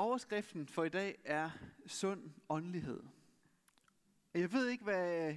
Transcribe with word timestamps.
Overskriften 0.00 0.66
for 0.66 0.84
i 0.84 0.88
dag 0.88 1.18
er 1.24 1.50
sund 1.86 2.30
åndelighed. 2.48 3.02
Jeg 4.34 4.52
ved 4.52 4.68
ikke, 4.68 4.84
hvad 4.84 5.36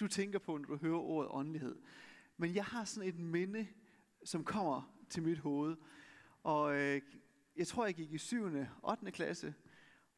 du 0.00 0.08
tænker 0.08 0.38
på, 0.38 0.56
når 0.56 0.64
du 0.64 0.76
hører 0.76 0.98
ordet 0.98 1.30
åndelighed. 1.32 1.76
Men 2.36 2.54
jeg 2.54 2.64
har 2.64 2.84
sådan 2.84 3.08
et 3.08 3.18
minde, 3.18 3.66
som 4.24 4.44
kommer 4.44 4.96
til 5.10 5.22
mit 5.22 5.38
hoved. 5.38 5.76
Og 6.42 6.76
øh, 6.76 7.02
jeg 7.56 7.66
tror, 7.66 7.84
jeg 7.86 7.94
gik 7.94 8.12
i 8.12 8.18
7. 8.18 8.44
8. 8.82 9.10
klasse. 9.10 9.54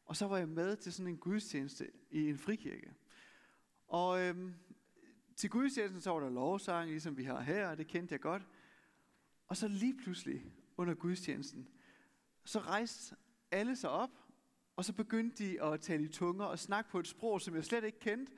Og 0.04 0.16
så 0.16 0.26
var 0.26 0.38
jeg 0.38 0.48
med 0.48 0.76
til 0.76 0.92
sådan 0.92 1.12
en 1.12 1.18
gudstjeneste 1.18 1.90
i 2.10 2.28
en 2.28 2.38
frikirke. 2.38 2.94
Og 3.88 4.20
øh, 4.20 4.52
til 5.36 5.50
gudstjenesten 5.50 6.00
så 6.00 6.10
var 6.10 6.20
der 6.20 6.30
lovsang, 6.30 6.90
ligesom 6.90 7.16
vi 7.16 7.24
har 7.24 7.40
her, 7.40 7.68
og 7.68 7.78
det 7.78 7.86
kendte 7.86 8.12
jeg 8.12 8.20
godt. 8.20 8.46
Og 9.46 9.56
så 9.56 9.68
lige 9.68 9.96
pludselig 9.96 10.44
under 10.76 10.94
gudstjenesten, 10.94 11.68
så 12.44 12.58
rejste 12.58 13.16
alle 13.52 13.76
sig 13.76 13.90
op, 13.90 14.10
og 14.76 14.84
så 14.84 14.92
begyndte 14.92 15.44
de 15.44 15.62
at 15.62 15.80
tale 15.80 16.02
i 16.02 16.08
tunger 16.08 16.44
og 16.44 16.58
snakke 16.58 16.90
på 16.90 16.98
et 16.98 17.08
sprog, 17.08 17.40
som 17.40 17.56
jeg 17.56 17.64
slet 17.64 17.84
ikke 17.84 18.00
kendte. 18.00 18.32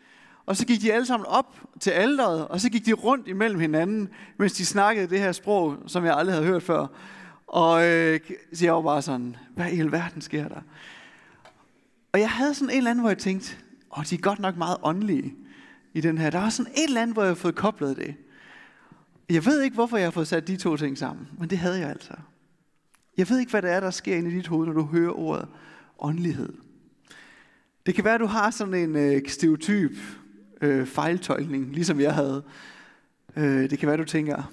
Og 0.47 0.57
så 0.57 0.67
gik 0.67 0.81
de 0.81 0.93
alle 0.93 1.07
sammen 1.07 1.27
op 1.27 1.61
til 1.81 1.91
alderet, 1.91 2.49
og 2.49 2.61
så 2.61 2.71
gik 2.71 2.87
de 2.87 2.93
rundt 2.93 3.29
imellem 3.29 3.61
hinanden, 3.61 4.09
mens 4.37 4.53
de 4.53 4.67
snakkede 4.67 5.11
det 5.11 5.21
her 5.21 5.33
sprog, 5.33 5.77
som 5.87 6.05
jeg 6.05 6.17
aldrig 6.17 6.35
havde 6.35 6.47
hørt 6.47 6.63
før. 6.63 6.87
Og 7.47 7.87
øh, 7.87 8.21
så 8.53 8.65
jeg 8.65 8.75
var 8.75 8.83
bare 8.83 9.03
sådan, 9.03 9.37
hvad 9.55 9.73
i 9.73 9.81
alverden 9.81 10.23
sker 10.23 10.49
der? 10.49 10.61
Og 12.13 12.21
jeg 12.21 12.31
havde 12.31 12.55
sådan 12.55 12.71
en 12.71 12.77
eller 12.77 12.91
anden, 12.91 13.03
hvor 13.03 13.11
jeg 13.11 13.19
tænkte, 13.19 13.57
åh, 13.97 14.05
de 14.05 14.15
er 14.15 14.19
godt 14.19 14.39
nok 14.39 14.57
meget 14.57 14.77
åndelige 14.83 15.35
i 15.95 16.01
den 16.01 16.19
her. 16.19 16.31
Der 16.31 16.39
var 16.39 16.49
sådan 16.49 16.73
et 16.73 16.85
eller 16.85 17.03
andet, 17.03 17.15
hvor 17.15 17.23
jeg 17.23 17.31
har 17.31 17.35
fået 17.35 17.55
koblet 17.55 17.97
det. 17.97 18.15
Jeg 19.29 19.47
ved 19.47 19.63
ikke, 19.63 19.75
hvorfor 19.75 19.97
jeg 19.97 20.07
har 20.07 20.11
fået 20.11 20.29
sat 20.29 20.47
de 20.47 20.57
to 20.57 20.77
ting 20.77 20.99
sammen, 20.99 21.29
men 21.39 21.51
det 21.51 21.59
havde 21.59 21.81
jeg 21.81 21.89
altså. 21.89 22.15
Jeg 23.19 23.29
ved 23.29 23.39
ikke, 23.39 23.51
hvad 23.51 23.63
det 23.63 23.71
er, 23.71 23.81
der 23.81 23.91
sker 23.91 24.17
inde 24.17 24.31
i 24.31 24.35
dit 24.35 24.47
hoved, 24.47 24.67
når 24.67 24.73
du 24.73 24.83
hører 24.83 25.19
ordet 25.19 25.49
åndelighed. 25.99 26.53
Det 27.87 27.95
kan 27.95 28.05
være, 28.05 28.15
at 28.15 28.21
du 28.21 28.27
har 28.27 28.51
sådan 28.51 28.75
en 28.75 28.97
øh, 28.97 29.23
stereotyp 29.29 29.93
øh, 30.61 30.87
fejltolkning, 30.87 31.73
ligesom 31.73 32.01
jeg 32.01 32.15
havde. 32.15 32.43
Øh, 33.37 33.71
det 33.71 33.79
kan 33.79 33.87
være, 33.87 33.95
at 33.95 33.99
du 33.99 34.05
tænker, 34.05 34.53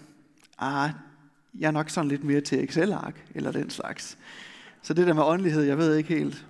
ah, 0.60 0.90
jeg 1.60 1.68
er 1.68 1.72
nok 1.72 1.90
sådan 1.90 2.08
lidt 2.08 2.24
mere 2.24 2.42
til 2.42 2.64
Excel-ark, 2.64 3.26
eller 3.36 3.52
den 3.52 3.70
slags. 3.70 4.18
Så 4.82 4.94
det 4.94 5.08
der 5.08 5.14
med 5.14 5.24
åndelighed, 5.24 5.64
jeg 5.64 5.78
ved 5.78 5.96
ikke 5.96 6.16
helt. 6.16 6.46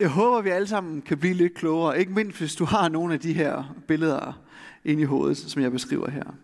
Jeg 0.00 0.08
håber, 0.08 0.40
vi 0.40 0.50
alle 0.50 0.66
sammen 0.66 1.02
kan 1.02 1.18
blive 1.18 1.34
lidt 1.34 1.54
klogere. 1.54 1.98
Ikke 1.98 2.12
mindst, 2.12 2.38
hvis 2.38 2.54
du 2.54 2.64
har 2.64 2.88
nogle 2.88 3.14
af 3.14 3.20
de 3.20 3.32
her 3.32 3.76
billeder 3.88 4.42
inde 4.84 5.02
i 5.02 5.06
hovedet, 5.06 5.36
som 5.36 5.62
jeg 5.62 5.72
beskriver 5.72 6.10
her. 6.10 6.34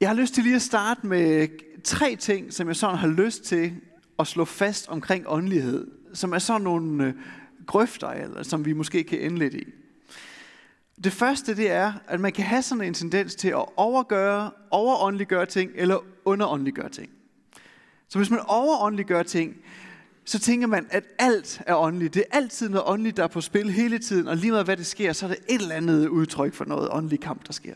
Jeg 0.00 0.08
har 0.08 0.14
lyst 0.14 0.34
til 0.34 0.44
lige 0.44 0.56
at 0.56 0.62
starte 0.62 1.06
med 1.06 1.48
tre 1.84 2.16
ting, 2.16 2.52
som 2.52 2.68
jeg 2.68 2.76
sådan 2.76 2.98
har 2.98 3.08
lyst 3.08 3.44
til 3.44 3.72
at 4.18 4.26
slå 4.26 4.44
fast 4.44 4.88
omkring 4.88 5.24
åndelighed, 5.26 5.86
som 6.14 6.32
er 6.32 6.38
sådan 6.38 6.62
nogle 6.62 7.04
øh, 7.04 7.14
grøfter, 7.66 8.08
eller, 8.08 8.42
som 8.42 8.64
vi 8.64 8.72
måske 8.72 9.04
kan 9.04 9.20
ende 9.20 9.38
lidt 9.38 9.54
i. 9.54 9.64
Det 11.04 11.12
første, 11.12 11.56
det 11.56 11.70
er, 11.70 11.92
at 12.08 12.20
man 12.20 12.32
kan 12.32 12.44
have 12.44 12.62
sådan 12.62 12.84
en 12.84 12.94
tendens 12.94 13.34
til 13.34 13.48
at 13.48 13.64
overgøre, 13.76 14.50
overåndeliggøre 14.70 15.46
ting, 15.46 15.70
eller 15.74 16.04
underåndeliggøre 16.24 16.88
ting. 16.88 17.10
Så 18.08 18.18
hvis 18.18 18.30
man 18.30 18.40
overåndeliggør 18.46 19.22
ting, 19.22 19.56
så 20.24 20.38
tænker 20.38 20.66
man, 20.66 20.86
at 20.90 21.04
alt 21.18 21.62
er 21.66 21.76
åndeligt. 21.76 22.14
Det 22.14 22.24
er 22.30 22.36
altid 22.36 22.68
noget 22.68 22.88
åndeligt, 22.88 23.16
der 23.16 23.24
er 23.24 23.28
på 23.28 23.40
spil 23.40 23.70
hele 23.70 23.98
tiden, 23.98 24.28
og 24.28 24.36
lige 24.36 24.52
med 24.52 24.64
hvad 24.64 24.76
det 24.76 24.86
sker, 24.86 25.12
så 25.12 25.26
er 25.26 25.30
det 25.30 25.38
et 25.48 25.62
eller 25.62 25.74
andet 25.74 26.08
udtryk 26.08 26.54
for 26.54 26.64
noget 26.64 26.88
åndelig 26.92 27.20
kamp, 27.20 27.46
der 27.46 27.52
sker. 27.52 27.74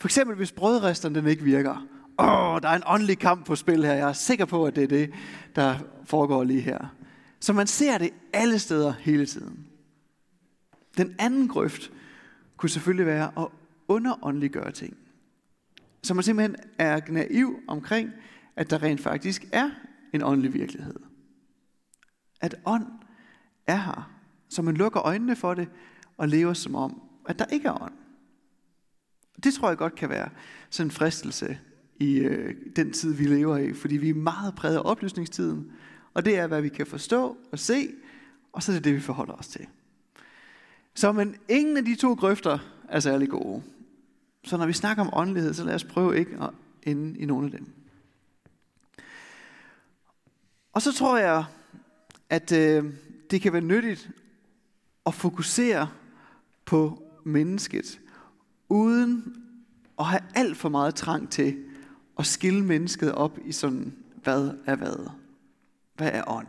For 0.00 0.08
eksempel, 0.08 0.36
hvis 0.36 0.52
brødresteren 0.52 1.14
den 1.14 1.26
ikke 1.26 1.42
virker. 1.42 1.86
Åh, 2.18 2.62
der 2.62 2.68
er 2.68 2.76
en 2.76 2.82
åndelig 2.86 3.18
kamp 3.18 3.46
på 3.46 3.56
spil 3.56 3.84
her. 3.84 3.94
Jeg 3.94 4.08
er 4.08 4.12
sikker 4.12 4.44
på, 4.44 4.66
at 4.66 4.76
det 4.76 4.84
er 4.84 4.88
det, 4.88 5.12
der 5.56 5.78
foregår 6.04 6.44
lige 6.44 6.60
her. 6.60 6.94
Så 7.40 7.52
man 7.52 7.66
ser 7.66 7.98
det 7.98 8.10
alle 8.32 8.58
steder 8.58 8.92
hele 8.92 9.26
tiden. 9.26 9.66
Den 10.96 11.14
anden 11.18 11.48
grøft 11.48 11.90
kunne 12.56 12.70
selvfølgelig 12.70 13.06
være 13.06 13.32
at 13.38 13.46
underåndeliggøre 13.88 14.70
ting. 14.72 14.96
Så 16.02 16.14
man 16.14 16.24
simpelthen 16.24 16.56
er 16.78 17.00
naiv 17.08 17.60
omkring, 17.68 18.10
at 18.56 18.70
der 18.70 18.82
rent 18.82 19.00
faktisk 19.00 19.46
er 19.52 19.70
en 20.12 20.22
åndelig 20.22 20.54
virkelighed. 20.54 20.94
At 22.40 22.54
ånd 22.66 22.86
er 23.66 23.76
her. 23.76 24.10
Så 24.48 24.62
man 24.62 24.76
lukker 24.76 25.06
øjnene 25.06 25.36
for 25.36 25.54
det 25.54 25.68
og 26.16 26.28
lever 26.28 26.52
som 26.52 26.74
om, 26.74 27.02
at 27.28 27.38
der 27.38 27.44
ikke 27.44 27.68
er 27.68 27.82
ånd. 27.82 27.94
Det 29.44 29.54
tror 29.54 29.68
jeg 29.68 29.78
godt 29.78 29.94
kan 29.94 30.08
være 30.08 30.28
sådan 30.70 30.86
en 30.86 30.90
fristelse 30.90 31.58
i 31.96 32.18
øh, 32.18 32.54
den 32.76 32.92
tid, 32.92 33.14
vi 33.14 33.24
lever 33.24 33.56
i, 33.56 33.72
fordi 33.72 33.96
vi 33.96 34.10
er 34.10 34.14
meget 34.14 34.54
præget 34.54 34.76
af 34.76 34.82
oplysningstiden, 34.84 35.72
og 36.14 36.24
det 36.24 36.38
er, 36.38 36.46
hvad 36.46 36.62
vi 36.62 36.68
kan 36.68 36.86
forstå 36.86 37.36
og 37.52 37.58
se, 37.58 37.88
og 38.52 38.62
så 38.62 38.72
er 38.72 38.76
det 38.76 38.84
det, 38.84 38.94
vi 38.94 39.00
forholder 39.00 39.34
os 39.34 39.48
til. 39.48 39.66
Så 40.94 41.12
men 41.12 41.36
ingen 41.48 41.76
af 41.76 41.84
de 41.84 41.94
to 41.94 42.14
grøfter 42.14 42.58
er 42.88 43.00
særlig 43.00 43.28
gode. 43.28 43.62
Så 44.44 44.56
når 44.56 44.66
vi 44.66 44.72
snakker 44.72 45.04
om 45.04 45.10
åndelighed, 45.12 45.54
så 45.54 45.64
lad 45.64 45.74
os 45.74 45.84
prøve 45.84 46.18
ikke 46.18 46.36
at 46.42 46.50
ende 46.82 47.18
i 47.18 47.24
nogle 47.24 47.46
af 47.46 47.50
dem. 47.50 47.66
Og 50.72 50.82
så 50.82 50.92
tror 50.92 51.18
jeg, 51.18 51.44
at 52.30 52.52
øh, 52.52 52.84
det 53.30 53.40
kan 53.40 53.52
være 53.52 53.62
nyttigt 53.62 54.10
at 55.06 55.14
fokusere 55.14 55.88
på 56.64 57.02
mennesket, 57.24 58.00
uden 58.68 59.34
at 59.98 60.04
have 60.04 60.22
alt 60.34 60.56
for 60.56 60.68
meget 60.68 60.94
trang 60.94 61.30
til 61.30 61.56
at 62.18 62.26
skille 62.26 62.64
mennesket 62.64 63.12
op 63.12 63.38
i 63.44 63.52
sådan, 63.52 63.94
hvad 64.22 64.50
er 64.66 64.76
hvad? 64.76 65.10
Hvad 65.96 66.10
er 66.12 66.22
ånd? 66.26 66.46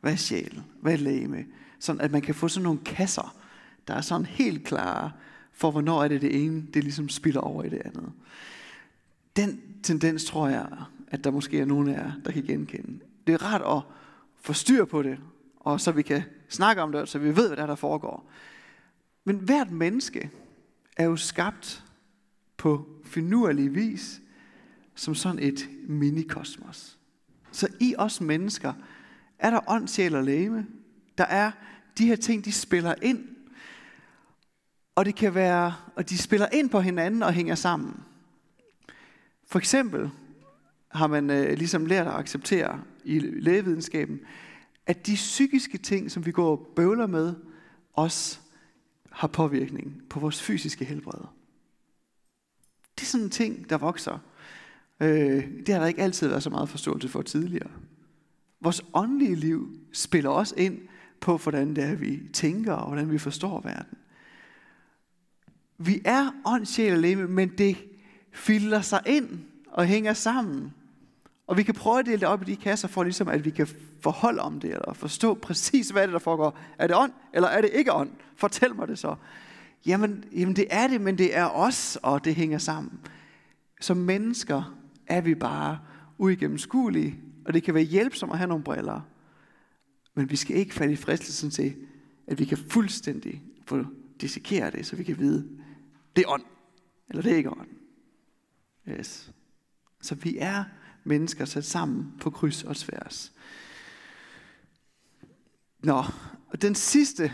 Hvad 0.00 0.12
er 0.12 0.16
sjæl? 0.16 0.62
Hvad 0.80 0.92
er 0.92 0.96
læme? 0.96 1.44
Sådan 1.78 2.00
at 2.00 2.12
man 2.12 2.22
kan 2.22 2.34
få 2.34 2.48
sådan 2.48 2.64
nogle 2.64 2.80
kasser, 2.84 3.36
der 3.88 3.94
er 3.94 4.00
sådan 4.00 4.26
helt 4.26 4.64
klare 4.64 5.12
for, 5.52 5.70
hvornår 5.70 6.04
er 6.04 6.08
det 6.08 6.22
det 6.22 6.44
ene, 6.44 6.66
det 6.74 6.84
ligesom 6.84 7.08
spiller 7.08 7.40
over 7.40 7.64
i 7.64 7.68
det 7.68 7.82
andet. 7.84 8.12
Den 9.36 9.60
tendens 9.82 10.24
tror 10.24 10.48
jeg, 10.48 10.66
at 11.08 11.24
der 11.24 11.30
måske 11.30 11.60
er 11.60 11.64
nogen 11.64 11.88
af 11.88 11.92
jer, 11.92 12.12
der 12.24 12.32
kan 12.32 12.42
genkende. 12.42 13.04
Det 13.26 13.32
er 13.32 13.42
rart 13.42 13.78
at 13.78 13.82
få 14.40 14.52
styr 14.52 14.84
på 14.84 15.02
det, 15.02 15.18
og 15.60 15.80
så 15.80 15.92
vi 15.92 16.02
kan 16.02 16.22
snakke 16.48 16.82
om 16.82 16.92
det, 16.92 17.08
så 17.08 17.18
vi 17.18 17.36
ved, 17.36 17.46
hvad 17.46 17.56
der, 17.56 17.62
er, 17.62 17.66
der 17.66 17.74
foregår. 17.74 18.30
Men 19.24 19.36
hvert 19.36 19.70
menneske 19.70 20.30
er 20.96 21.04
jo 21.04 21.16
skabt 21.16 21.84
på 22.56 22.88
finurlig 23.04 23.74
vis 23.74 24.20
som 24.94 25.14
sådan 25.14 25.38
et 25.38 25.68
minikosmos. 25.88 26.98
Så 27.52 27.68
i 27.80 27.94
os 27.98 28.20
mennesker 28.20 28.72
er 29.38 29.50
der 29.50 29.70
ånd, 29.70 29.88
sjæl 29.88 30.14
og 30.14 30.24
læme. 30.24 30.66
Der 31.18 31.24
er 31.24 31.50
de 31.98 32.06
her 32.06 32.16
ting, 32.16 32.44
de 32.44 32.52
spiller 32.52 32.94
ind. 33.02 33.28
Og 34.94 35.04
det 35.04 35.14
kan 35.14 35.34
være, 35.34 35.74
og 35.96 36.08
de 36.10 36.18
spiller 36.18 36.46
ind 36.52 36.70
på 36.70 36.80
hinanden 36.80 37.22
og 37.22 37.32
hænger 37.32 37.54
sammen. 37.54 38.00
For 39.48 39.58
eksempel 39.58 40.10
har 40.88 41.06
man 41.06 41.30
øh, 41.30 41.58
ligesom 41.58 41.86
lært 41.86 42.06
at 42.06 42.14
acceptere 42.14 42.82
i 43.04 43.18
lægevidenskaben, 43.18 44.20
at 44.86 45.06
de 45.06 45.14
psykiske 45.14 45.78
ting, 45.78 46.10
som 46.10 46.26
vi 46.26 46.32
går 46.32 46.50
og 46.50 46.72
bøvler 46.76 47.06
med, 47.06 47.34
også 47.92 48.38
har 49.12 49.28
påvirkning 49.28 50.02
på 50.10 50.20
vores 50.20 50.42
fysiske 50.42 50.84
helbred. 50.84 51.20
Det 52.94 53.02
er 53.02 53.06
sådan 53.06 53.24
en 53.24 53.30
ting, 53.30 53.70
der 53.70 53.78
vokser. 53.78 54.18
Øh, 55.00 55.44
det 55.66 55.68
har 55.68 55.80
der 55.80 55.86
ikke 55.86 56.02
altid 56.02 56.28
været 56.28 56.42
så 56.42 56.50
meget 56.50 56.68
forståelse 56.68 57.08
for 57.08 57.22
tidligere. 57.22 57.70
Vores 58.60 58.84
åndelige 58.94 59.34
liv 59.34 59.80
spiller 59.92 60.30
også 60.30 60.54
ind 60.56 60.78
på, 61.20 61.36
hvordan 61.36 61.76
det 61.76 61.84
er, 61.84 61.94
vi 61.94 62.20
tænker 62.32 62.72
og 62.72 62.86
hvordan 62.86 63.10
vi 63.10 63.18
forstår 63.18 63.60
verden. 63.60 63.98
Vi 65.78 66.02
er 66.04 66.30
ånd, 66.46 66.66
sjæl 66.66 66.92
og 66.92 66.98
lemme, 66.98 67.28
men 67.28 67.48
det 67.58 67.76
filter 68.32 68.80
sig 68.80 69.00
ind 69.06 69.40
og 69.66 69.86
hænger 69.86 70.12
sammen. 70.12 70.72
Og 71.46 71.56
vi 71.56 71.62
kan 71.62 71.74
prøve 71.74 71.98
at 71.98 72.06
dele 72.06 72.20
det 72.20 72.28
op 72.28 72.42
i 72.42 72.44
de 72.44 72.56
kasser, 72.56 72.88
for 72.88 73.02
ligesom 73.02 73.28
at 73.28 73.44
vi 73.44 73.50
kan 73.50 73.68
forholde 74.00 74.40
om 74.40 74.60
det, 74.60 74.70
eller 74.70 74.92
forstå 74.92 75.34
præcis, 75.34 75.90
hvad 75.90 76.02
det 76.02 76.08
er, 76.08 76.12
der 76.12 76.18
foregår. 76.18 76.58
Er 76.78 76.86
det 76.86 76.96
ånd, 76.96 77.12
eller 77.32 77.48
er 77.48 77.60
det 77.60 77.70
ikke 77.72 77.92
ånd? 77.92 78.10
Fortæl 78.36 78.74
mig 78.74 78.88
det 78.88 78.98
så. 78.98 79.16
Jamen, 79.86 80.24
jamen 80.32 80.56
det 80.56 80.66
er 80.70 80.86
det, 80.86 81.00
men 81.00 81.18
det 81.18 81.36
er 81.36 81.44
os, 81.46 81.98
og 82.02 82.24
det 82.24 82.34
hænger 82.34 82.58
sammen. 82.58 83.00
Som 83.80 83.96
mennesker 83.96 84.78
er 85.06 85.20
vi 85.20 85.34
bare 85.34 85.78
uigennemskuelige, 86.18 87.20
og 87.44 87.54
det 87.54 87.62
kan 87.62 87.74
være 87.74 87.82
hjælpsomt 87.82 88.32
at 88.32 88.38
have 88.38 88.48
nogle 88.48 88.64
briller. 88.64 89.00
Men 90.14 90.30
vi 90.30 90.36
skal 90.36 90.56
ikke 90.56 90.74
falde 90.74 90.92
i 90.92 90.96
fristelsen 90.96 91.50
til, 91.50 91.76
at 92.26 92.38
vi 92.38 92.44
kan 92.44 92.58
fuldstændig 92.58 93.42
få 93.66 93.84
dissekere 94.20 94.70
det, 94.70 94.86
så 94.86 94.96
vi 94.96 95.04
kan 95.04 95.18
vide, 95.18 95.48
det 96.16 96.24
er 96.24 96.30
ånd, 96.30 96.42
eller 97.10 97.22
det 97.22 97.32
er 97.32 97.36
ikke 97.36 97.50
ånd. 97.50 97.68
Yes. 98.88 99.32
Så 100.00 100.14
vi 100.14 100.36
er 100.38 100.64
mennesker 101.04 101.44
sat 101.44 101.64
sammen 101.64 102.14
på 102.20 102.30
kryds 102.30 102.62
og 102.62 102.76
tværs. 102.76 103.32
Nå, 105.80 106.04
og 106.46 106.62
den 106.62 106.74
sidste 106.74 107.32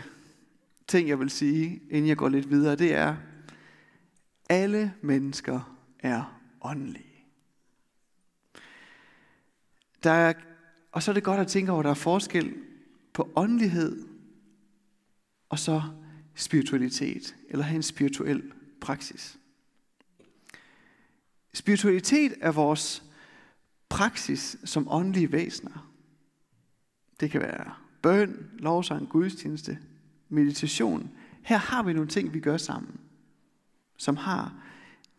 ting, 0.87 1.09
jeg 1.09 1.19
vil 1.19 1.29
sige, 1.29 1.81
inden 1.89 2.07
jeg 2.07 2.17
går 2.17 2.29
lidt 2.29 2.49
videre, 2.49 2.75
det 2.75 2.93
er, 2.93 3.15
alle 4.49 4.93
mennesker 5.01 5.77
er 5.99 6.41
åndelige. 6.61 7.25
Der 10.03 10.11
er, 10.11 10.33
og 10.91 11.03
så 11.03 11.11
er 11.11 11.13
det 11.13 11.23
godt 11.23 11.39
at 11.39 11.47
tænke 11.47 11.71
over, 11.71 11.79
at 11.79 11.83
der 11.83 11.91
er 11.91 11.95
forskel 11.95 12.55
på 13.13 13.31
åndelighed 13.35 14.07
og 15.49 15.59
så 15.59 15.83
spiritualitet, 16.35 17.35
eller 17.49 17.65
have 17.65 17.75
en 17.75 17.83
spirituel 17.83 18.51
praksis. 18.81 19.39
Spiritualitet 21.53 22.33
er 22.41 22.51
vores 22.51 23.03
praksis 23.89 24.57
som 24.63 24.87
åndelige 24.91 25.31
væsener. 25.31 25.91
Det 27.19 27.31
kan 27.31 27.41
være 27.41 27.73
bøn, 28.01 28.49
lovsang, 28.59 29.09
gudstjeneste, 29.09 29.77
meditation. 30.29 31.11
Her 31.43 31.57
har 31.57 31.83
vi 31.83 31.93
nogle 31.93 32.09
ting, 32.09 32.33
vi 32.33 32.39
gør 32.39 32.57
sammen, 32.57 32.99
som 33.97 34.17
har 34.17 34.53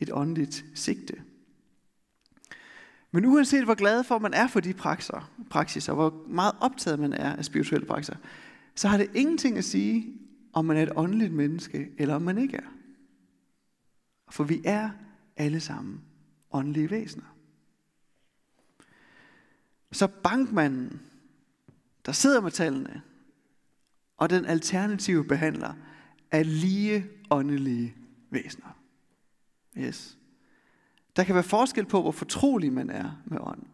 et 0.00 0.10
åndeligt 0.12 0.64
sigte. 0.74 1.22
Men 3.10 3.24
uanset 3.24 3.64
hvor 3.64 3.74
glad 3.74 4.04
for 4.04 4.18
man 4.18 4.34
er 4.34 4.46
for 4.46 4.60
de 4.60 4.74
praksiser, 4.74 5.30
praksiser, 5.50 5.92
hvor 5.92 6.24
meget 6.28 6.52
optaget 6.60 6.98
man 6.98 7.12
er 7.12 7.36
af 7.36 7.44
spirituelle 7.44 7.86
praksiser, 7.86 8.16
så 8.74 8.88
har 8.88 8.96
det 8.96 9.10
ingenting 9.14 9.58
at 9.58 9.64
sige, 9.64 10.16
om 10.52 10.64
man 10.64 10.76
er 10.76 10.82
et 10.82 10.92
åndeligt 10.96 11.32
menneske, 11.32 11.88
eller 11.98 12.14
om 12.14 12.22
man 12.22 12.38
ikke 12.38 12.56
er. 12.56 12.68
For 14.30 14.44
vi 14.44 14.62
er 14.64 14.90
alle 15.36 15.60
sammen 15.60 16.00
åndelige 16.52 16.90
væsener. 16.90 17.36
Så 19.92 20.06
bankmanden, 20.06 21.00
der 22.06 22.12
sidder 22.12 22.40
med 22.40 22.50
tallene, 22.50 23.02
og 24.16 24.30
den 24.30 24.44
alternative 24.44 25.24
behandler, 25.24 25.74
er 26.30 26.42
lige 26.42 27.06
åndelige 27.30 27.96
væsener. 28.30 28.78
Yes. 29.78 30.18
Der 31.16 31.24
kan 31.24 31.34
være 31.34 31.44
forskel 31.44 31.86
på, 31.86 32.02
hvor 32.02 32.12
fortrolig 32.12 32.72
man 32.72 32.90
er 32.90 33.22
med 33.26 33.38
ånden. 33.40 33.68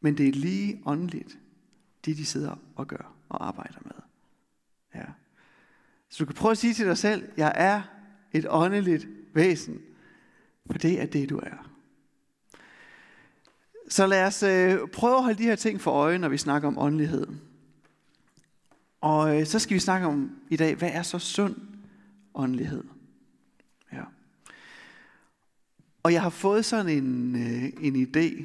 Men 0.00 0.18
det 0.18 0.28
er 0.28 0.32
lige 0.32 0.82
åndeligt, 0.86 1.38
det 2.04 2.16
de 2.16 2.26
sidder 2.26 2.56
og 2.76 2.86
gør 2.86 3.14
og 3.28 3.46
arbejder 3.46 3.80
med. 3.84 4.02
Ja. 4.94 5.06
Så 6.08 6.18
du 6.18 6.26
kan 6.26 6.34
prøve 6.34 6.52
at 6.52 6.58
sige 6.58 6.74
til 6.74 6.86
dig 6.86 6.98
selv, 6.98 7.28
jeg 7.36 7.52
er 7.54 7.82
et 8.32 8.46
åndeligt 8.48 9.08
væsen, 9.34 9.80
for 10.66 10.78
det 10.78 11.02
er 11.02 11.06
det, 11.06 11.30
du 11.30 11.38
er. 11.38 11.75
Så 13.88 14.06
lad 14.06 14.26
os 14.26 14.42
øh, 14.42 14.78
prøve 14.92 15.16
at 15.16 15.22
holde 15.22 15.38
de 15.38 15.42
her 15.42 15.56
ting 15.56 15.80
for 15.80 15.90
øje, 15.90 16.18
når 16.18 16.28
vi 16.28 16.38
snakker 16.38 16.68
om 16.68 16.78
åndelighed. 16.78 17.26
Og 19.00 19.40
øh, 19.40 19.46
så 19.46 19.58
skal 19.58 19.74
vi 19.74 19.80
snakke 19.80 20.06
om 20.06 20.30
i 20.50 20.56
dag, 20.56 20.74
hvad 20.74 20.90
er 20.92 21.02
så 21.02 21.18
sund 21.18 21.56
åndelighed? 22.34 22.84
Ja. 23.92 24.02
Og 26.02 26.12
jeg 26.12 26.22
har 26.22 26.30
fået 26.30 26.64
sådan 26.64 26.88
en, 26.88 27.36
øh, 27.36 27.72
en 27.80 28.06
idé 28.06 28.44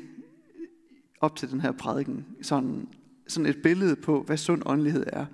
op 1.21 1.35
til 1.35 1.51
den 1.51 1.61
her 1.61 1.71
prædiken, 1.71 2.25
sådan, 2.41 2.87
sådan 3.27 3.45
et 3.45 3.61
billede 3.63 3.95
på, 3.95 4.23
hvad 4.23 4.37
sund 4.37 4.61
åndelighed 4.65 5.05
er, 5.07 5.25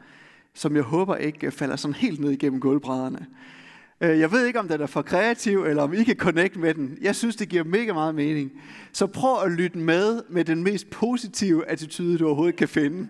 som 0.53 0.75
jeg 0.75 0.83
håber 0.83 1.15
ikke 1.15 1.51
falder 1.51 1.75
sådan 1.75 1.95
helt 1.95 2.19
ned 2.19 2.31
igennem 2.31 2.59
gulvbrædderne. 2.59 3.27
Øh, 4.01 4.19
jeg 4.19 4.31
ved 4.31 4.45
ikke, 4.45 4.59
om 4.59 4.67
den 4.67 4.81
er 4.81 4.85
for 4.85 5.01
kreativ, 5.01 5.63
eller 5.63 5.83
om 5.83 5.93
I 5.93 6.03
kan 6.03 6.15
connect 6.15 6.55
med 6.55 6.73
den. 6.73 6.97
Jeg 7.01 7.15
synes, 7.15 7.35
det 7.35 7.49
giver 7.49 7.63
mega 7.63 7.93
meget 7.93 8.15
mening. 8.15 8.51
Så 8.91 9.07
prøv 9.07 9.43
at 9.43 9.51
lytte 9.51 9.77
med 9.77 10.23
med 10.29 10.45
den 10.45 10.63
mest 10.63 10.89
positive 10.89 11.69
attitude, 11.69 12.17
du 12.17 12.25
overhovedet 12.25 12.55
kan 12.55 12.67
finde. 12.67 13.09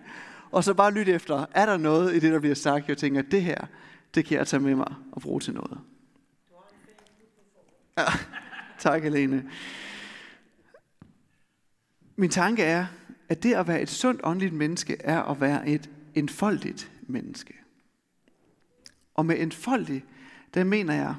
Og 0.50 0.64
så 0.64 0.74
bare 0.74 0.92
lyt 0.92 1.08
efter, 1.08 1.46
er 1.52 1.66
der 1.66 1.76
noget 1.76 2.14
i 2.14 2.18
det, 2.18 2.32
der 2.32 2.40
bliver 2.40 2.54
sagt, 2.54 2.88
jeg 2.88 2.98
tænker, 2.98 3.22
det 3.22 3.42
her, 3.42 3.66
det 4.14 4.24
kan 4.24 4.38
jeg 4.38 4.46
tage 4.46 4.60
med 4.60 4.74
mig 4.74 4.94
og 5.12 5.22
bruge 5.22 5.40
til 5.40 5.54
noget. 5.54 5.78
Ja, 7.98 8.04
tak, 8.78 9.02
Helene. 9.02 9.50
Min 12.16 12.30
tanke 12.30 12.62
er, 12.62 12.86
at 13.28 13.42
det 13.42 13.54
at 13.54 13.68
være 13.68 13.82
et 13.82 13.90
sundt 13.90 14.20
åndeligt 14.24 14.54
menneske, 14.54 14.96
er 15.00 15.22
at 15.22 15.40
være 15.40 15.68
et 15.68 15.90
enfoldigt 16.14 16.90
menneske. 17.02 17.54
Og 19.14 19.26
med 19.26 19.36
enfoldigt, 19.38 20.04
der 20.54 20.64
mener 20.64 20.94
jeg, 20.94 21.14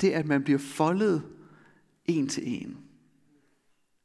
det 0.00 0.14
er, 0.14 0.18
at 0.18 0.26
man 0.26 0.44
bliver 0.44 0.58
foldet 0.58 1.22
en 2.04 2.28
til 2.28 2.42
en. 2.62 2.78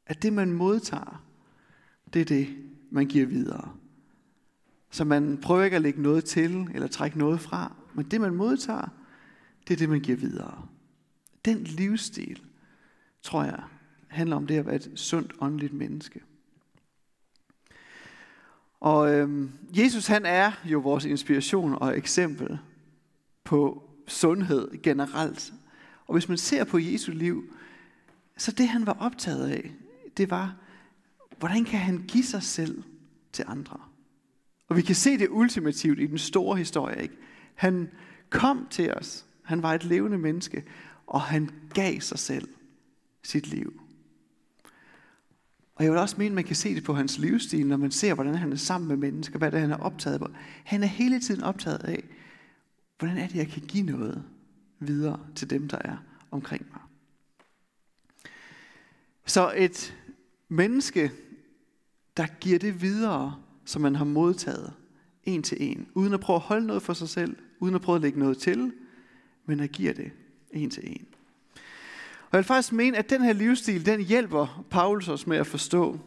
At 0.06 0.22
det, 0.22 0.32
man 0.32 0.52
modtager, 0.52 1.24
det 2.12 2.20
er 2.20 2.24
det, 2.24 2.56
man 2.90 3.06
giver 3.06 3.26
videre. 3.26 3.72
Så 4.90 5.04
man 5.04 5.38
prøver 5.42 5.64
ikke 5.64 5.76
at 5.76 5.82
lægge 5.82 6.02
noget 6.02 6.24
til, 6.24 6.68
eller 6.74 6.88
trække 6.88 7.18
noget 7.18 7.40
fra, 7.40 7.76
men 7.94 8.04
det, 8.04 8.20
man 8.20 8.34
modtager, 8.34 8.88
det 9.68 9.74
er 9.74 9.78
det, 9.78 9.88
man 9.88 10.00
giver 10.00 10.16
videre. 10.16 10.66
Den 11.44 11.64
livsstil, 11.64 12.42
tror 13.22 13.44
jeg, 13.44 13.62
handler 14.08 14.36
om 14.36 14.46
det 14.46 14.58
at 14.58 14.66
være 14.66 14.74
et 14.74 14.92
sundt 14.94 15.32
åndeligt 15.40 15.72
menneske. 15.72 16.20
Og 18.80 19.14
øhm, 19.14 19.50
Jesus 19.72 20.06
han 20.06 20.26
er 20.26 20.52
jo 20.64 20.78
vores 20.78 21.04
inspiration 21.04 21.74
og 21.74 21.98
eksempel 21.98 22.58
på 23.44 23.89
sundhed 24.10 24.82
generelt. 24.82 25.52
Og 26.06 26.14
hvis 26.14 26.28
man 26.28 26.38
ser 26.38 26.64
på 26.64 26.78
Jesu 26.78 27.12
liv, 27.12 27.54
så 28.36 28.52
det 28.52 28.68
han 28.68 28.86
var 28.86 28.96
optaget 29.00 29.48
af, 29.48 29.70
det 30.16 30.30
var, 30.30 30.56
hvordan 31.38 31.64
kan 31.64 31.78
han 31.78 32.04
give 32.08 32.24
sig 32.24 32.42
selv 32.42 32.82
til 33.32 33.44
andre? 33.48 33.80
Og 34.68 34.76
vi 34.76 34.82
kan 34.82 34.94
se 34.94 35.18
det 35.18 35.28
ultimativt 35.30 35.98
i 35.98 36.06
den 36.06 36.18
store 36.18 36.58
historie. 36.58 37.02
Ikke? 37.02 37.14
Han 37.54 37.90
kom 38.30 38.66
til 38.70 38.94
os. 38.94 39.24
Han 39.42 39.62
var 39.62 39.74
et 39.74 39.84
levende 39.84 40.18
menneske. 40.18 40.64
Og 41.06 41.20
han 41.20 41.50
gav 41.74 42.00
sig 42.00 42.18
selv 42.18 42.48
sit 43.22 43.46
liv. 43.46 43.80
Og 45.74 45.84
jeg 45.84 45.92
vil 45.92 46.00
også 46.00 46.16
mene, 46.18 46.28
at 46.28 46.34
man 46.34 46.44
kan 46.44 46.56
se 46.56 46.74
det 46.74 46.84
på 46.84 46.94
hans 46.94 47.18
livsstil, 47.18 47.66
når 47.66 47.76
man 47.76 47.90
ser, 47.90 48.14
hvordan 48.14 48.34
han 48.34 48.52
er 48.52 48.56
sammen 48.56 48.88
med 48.88 48.96
mennesker, 48.96 49.38
hvad 49.38 49.50
det 49.50 49.56
er, 49.56 49.60
han 49.60 49.70
er 49.70 49.76
optaget 49.76 50.20
på. 50.20 50.28
Han 50.64 50.82
er 50.82 50.86
hele 50.86 51.20
tiden 51.20 51.42
optaget 51.42 51.78
af, 51.84 52.04
hvordan 53.00 53.18
er 53.18 53.26
det, 53.26 53.36
jeg 53.36 53.48
kan 53.48 53.62
give 53.62 53.86
noget 53.86 54.22
videre 54.78 55.20
til 55.34 55.50
dem, 55.50 55.68
der 55.68 55.78
er 55.84 55.96
omkring 56.30 56.66
mig. 56.72 56.80
Så 59.26 59.52
et 59.56 59.96
menneske, 60.48 61.12
der 62.16 62.26
giver 62.40 62.58
det 62.58 62.82
videre, 62.82 63.36
som 63.64 63.82
man 63.82 63.96
har 63.96 64.04
modtaget, 64.04 64.72
en 65.24 65.42
til 65.42 65.56
en, 65.60 65.88
uden 65.94 66.14
at 66.14 66.20
prøve 66.20 66.34
at 66.34 66.42
holde 66.42 66.66
noget 66.66 66.82
for 66.82 66.92
sig 66.92 67.08
selv, 67.08 67.36
uden 67.60 67.74
at 67.74 67.80
prøve 67.80 67.96
at 67.96 68.02
lægge 68.02 68.18
noget 68.18 68.38
til, 68.38 68.72
men 69.46 69.60
at 69.60 69.72
giver 69.72 69.92
det 69.92 70.10
en 70.52 70.70
til 70.70 70.90
en. 70.90 71.06
Og 72.22 72.32
jeg 72.32 72.38
vil 72.38 72.44
faktisk 72.44 72.72
mene, 72.72 72.98
at 72.98 73.10
den 73.10 73.22
her 73.22 73.32
livsstil, 73.32 73.86
den 73.86 74.00
hjælper 74.00 74.64
Paulus 74.70 75.08
os 75.08 75.26
med 75.26 75.36
at 75.36 75.46
forstå 75.46 75.98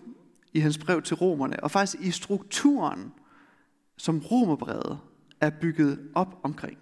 i 0.53 0.59
hans 0.59 0.77
brev 0.77 1.01
til 1.01 1.15
romerne, 1.15 1.63
og 1.63 1.71
faktisk 1.71 2.03
i 2.03 2.11
strukturen, 2.11 3.13
som 3.97 4.19
romerbrevet 4.19 4.99
er 5.41 5.49
bygget 5.49 6.09
op 6.15 6.39
omkring. 6.43 6.77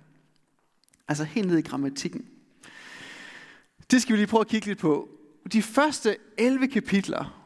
Altså 1.12 1.24
helt 1.24 1.48
ned 1.48 1.58
i 1.58 1.62
grammatikken. 1.62 2.26
Det 3.92 4.02
skal 4.02 4.14
vi 4.14 4.18
lige 4.18 4.28
prøve 4.28 4.42
at 4.42 4.48
kigge 4.48 4.68
lidt 4.68 4.80
på. 4.80 5.10
De 5.54 5.62
første 5.62 6.18
11 6.38 6.68
kapitler, 6.68 7.46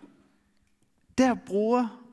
der 1.17 1.33
bruger 1.33 2.07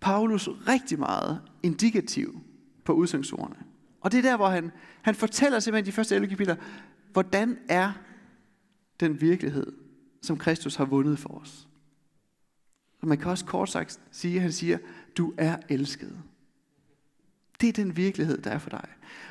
Paulus 0.00 0.48
rigtig 0.48 0.98
meget 0.98 1.42
indikativ 1.62 2.40
på 2.84 2.92
udsangsordene. 2.92 3.56
Og 4.00 4.12
det 4.12 4.18
er 4.18 4.22
der, 4.22 4.36
hvor 4.36 4.48
han, 4.48 4.72
han 5.02 5.14
fortæller 5.14 5.60
simpelthen 5.60 5.86
de 5.86 5.92
første 5.92 6.14
11 6.14 6.28
kapitler, 6.28 6.56
hvordan 7.12 7.58
er 7.68 7.92
den 9.00 9.20
virkelighed, 9.20 9.72
som 10.22 10.38
Kristus 10.38 10.76
har 10.76 10.84
vundet 10.84 11.18
for 11.18 11.28
os. 11.28 11.68
Og 13.00 13.08
man 13.08 13.18
kan 13.18 13.30
også 13.30 13.44
kort 13.44 13.70
sagt 13.70 14.00
sige, 14.10 14.36
at 14.36 14.42
han 14.42 14.52
siger, 14.52 14.78
du 15.16 15.34
er 15.38 15.56
elsket. 15.68 16.22
Det 17.60 17.68
er 17.68 17.72
den 17.72 17.96
virkelighed, 17.96 18.38
der 18.38 18.50
er 18.50 18.58
for 18.58 18.70
dig. 18.70 18.88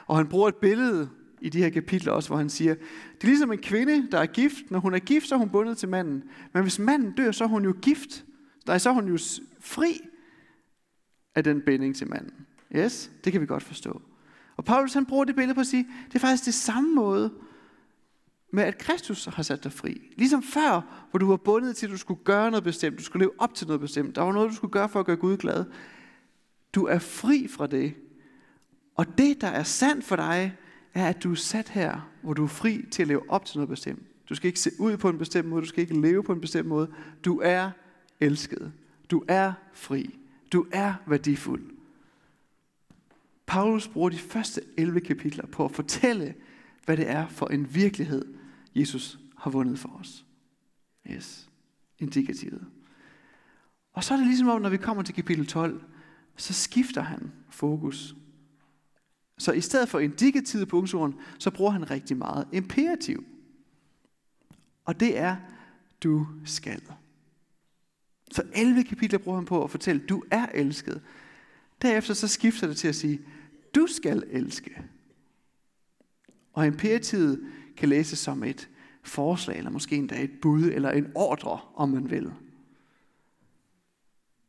Og 0.07 0.17
han 0.17 0.27
bruger 0.27 0.47
et 0.47 0.55
billede 0.55 1.09
i 1.45 1.49
de 1.49 1.59
her 1.59 1.69
kapitler 1.69 2.11
også, 2.11 2.29
hvor 2.29 2.37
han 2.37 2.49
siger, 2.49 2.73
det 2.73 3.23
er 3.23 3.27
ligesom 3.27 3.51
en 3.51 3.57
kvinde, 3.57 4.11
der 4.11 4.19
er 4.19 4.25
gift. 4.25 4.71
Når 4.71 4.79
hun 4.79 4.93
er 4.93 4.99
gift, 4.99 5.27
så 5.27 5.35
er 5.35 5.39
hun 5.39 5.49
bundet 5.49 5.77
til 5.77 5.89
manden. 5.89 6.23
Men 6.53 6.63
hvis 6.63 6.79
manden 6.79 7.11
dør, 7.11 7.31
så 7.31 7.43
er 7.43 7.47
hun 7.47 7.63
jo 7.63 7.75
gift. 7.81 8.25
Nej, 8.67 8.77
så 8.77 8.89
er 8.89 8.93
hun 8.93 9.07
jo 9.07 9.17
fri 9.59 10.01
af 11.35 11.43
den 11.43 11.61
binding 11.65 11.95
til 11.95 12.07
manden. 12.07 12.45
Yes, 12.75 13.11
det 13.23 13.31
kan 13.31 13.41
vi 13.41 13.45
godt 13.45 13.63
forstå. 13.63 14.01
Og 14.57 14.65
Paulus 14.65 14.93
han 14.93 15.05
bruger 15.05 15.25
det 15.25 15.35
billede 15.35 15.55
på 15.55 15.61
at 15.61 15.67
sige, 15.67 15.87
det 16.07 16.15
er 16.15 16.19
faktisk 16.19 16.45
det 16.45 16.53
samme 16.53 16.95
måde, 16.95 17.33
med 18.53 18.63
at 18.63 18.77
Kristus 18.77 19.25
har 19.25 19.43
sat 19.43 19.63
dig 19.63 19.71
fri. 19.71 20.13
Ligesom 20.17 20.43
før, 20.43 21.05
hvor 21.11 21.17
du 21.17 21.27
var 21.27 21.37
bundet 21.37 21.75
til, 21.75 21.85
at 21.85 21.91
du 21.91 21.97
skulle 21.97 22.23
gøre 22.23 22.51
noget 22.51 22.63
bestemt, 22.63 22.97
du 22.97 23.03
skulle 23.03 23.23
leve 23.23 23.33
op 23.37 23.53
til 23.53 23.67
noget 23.67 23.81
bestemt, 23.81 24.15
der 24.15 24.21
var 24.21 24.31
noget, 24.31 24.49
du 24.49 24.55
skulle 24.55 24.71
gøre 24.71 24.89
for 24.89 24.99
at 24.99 25.05
gøre 25.05 25.15
Gud 25.15 25.37
glad. 25.37 25.65
Du 26.75 26.85
er 26.85 26.99
fri 26.99 27.47
fra 27.47 27.67
det. 27.67 27.93
Og 28.95 29.17
det, 29.17 29.41
der 29.41 29.47
er 29.47 29.63
sandt 29.63 30.05
for 30.05 30.15
dig, 30.15 30.57
er, 30.95 31.07
at 31.07 31.23
du 31.23 31.31
er 31.31 31.35
sat 31.35 31.69
her, 31.69 32.09
hvor 32.21 32.33
du 32.33 32.43
er 32.43 32.47
fri 32.47 32.85
til 32.91 33.01
at 33.01 33.07
leve 33.07 33.29
op 33.29 33.45
til 33.45 33.57
noget 33.57 33.69
bestemt. 33.69 34.03
Du 34.29 34.35
skal 34.35 34.47
ikke 34.47 34.59
se 34.59 34.71
ud 34.79 34.97
på 34.97 35.09
en 35.09 35.17
bestemt 35.17 35.47
måde, 35.47 35.61
du 35.61 35.67
skal 35.67 35.81
ikke 35.81 36.01
leve 36.01 36.23
på 36.23 36.33
en 36.33 36.41
bestemt 36.41 36.67
måde. 36.67 36.91
Du 37.25 37.41
er 37.43 37.71
elsket. 38.19 38.73
Du 39.11 39.23
er 39.27 39.53
fri. 39.73 40.19
Du 40.53 40.65
er 40.71 40.93
værdifuld. 41.07 41.63
Paulus 43.45 43.87
bruger 43.87 44.09
de 44.09 44.17
første 44.17 44.61
11 44.77 44.99
kapitler 44.99 45.45
på 45.45 45.65
at 45.65 45.71
fortælle, 45.71 46.33
hvad 46.85 46.97
det 46.97 47.09
er 47.09 47.27
for 47.27 47.47
en 47.47 47.75
virkelighed, 47.75 48.25
Jesus 48.75 49.19
har 49.37 49.51
vundet 49.51 49.79
for 49.79 49.89
os. 49.99 50.25
Yes, 51.11 51.49
indikativet. 51.99 52.65
Og 53.93 54.03
så 54.03 54.13
er 54.13 54.17
det 54.17 54.27
ligesom 54.27 54.47
om, 54.47 54.61
når 54.61 54.69
vi 54.69 54.77
kommer 54.77 55.03
til 55.03 55.15
kapitel 55.15 55.47
12, 55.47 55.83
så 56.35 56.53
skifter 56.53 57.01
han 57.01 57.31
fokus. 57.49 58.15
Så 59.37 59.51
i 59.51 59.61
stedet 59.61 59.89
for 59.89 59.99
indikativ 59.99 60.65
punktum, 60.65 61.19
så 61.39 61.51
bruger 61.51 61.71
han 61.71 61.91
rigtig 61.91 62.17
meget 62.17 62.47
imperativ. 62.53 63.25
Og 64.85 64.99
det 64.99 65.17
er, 65.17 65.35
du 66.03 66.27
skal. 66.45 66.81
Så 68.31 68.43
11 68.53 68.83
kapitler 68.83 69.19
bruger 69.19 69.37
han 69.37 69.45
på 69.45 69.63
at 69.63 69.71
fortælle, 69.71 70.01
du 70.05 70.23
er 70.31 70.45
elsket. 70.45 71.01
Derefter 71.81 72.13
så 72.13 72.27
skifter 72.27 72.67
det 72.67 72.77
til 72.77 72.87
at 72.87 72.95
sige, 72.95 73.21
du 73.75 73.87
skal 73.87 74.23
elske. 74.29 74.81
Og 76.53 76.67
imperativet 76.67 77.47
kan 77.77 77.89
læses 77.89 78.19
som 78.19 78.43
et 78.43 78.69
forslag, 79.03 79.57
eller 79.57 79.71
måske 79.71 79.95
endda 79.95 80.23
et 80.23 80.31
bud, 80.41 80.63
eller 80.63 80.91
en 80.91 81.11
ordre, 81.15 81.59
om 81.75 81.89
man 81.89 82.09
vil. 82.09 82.33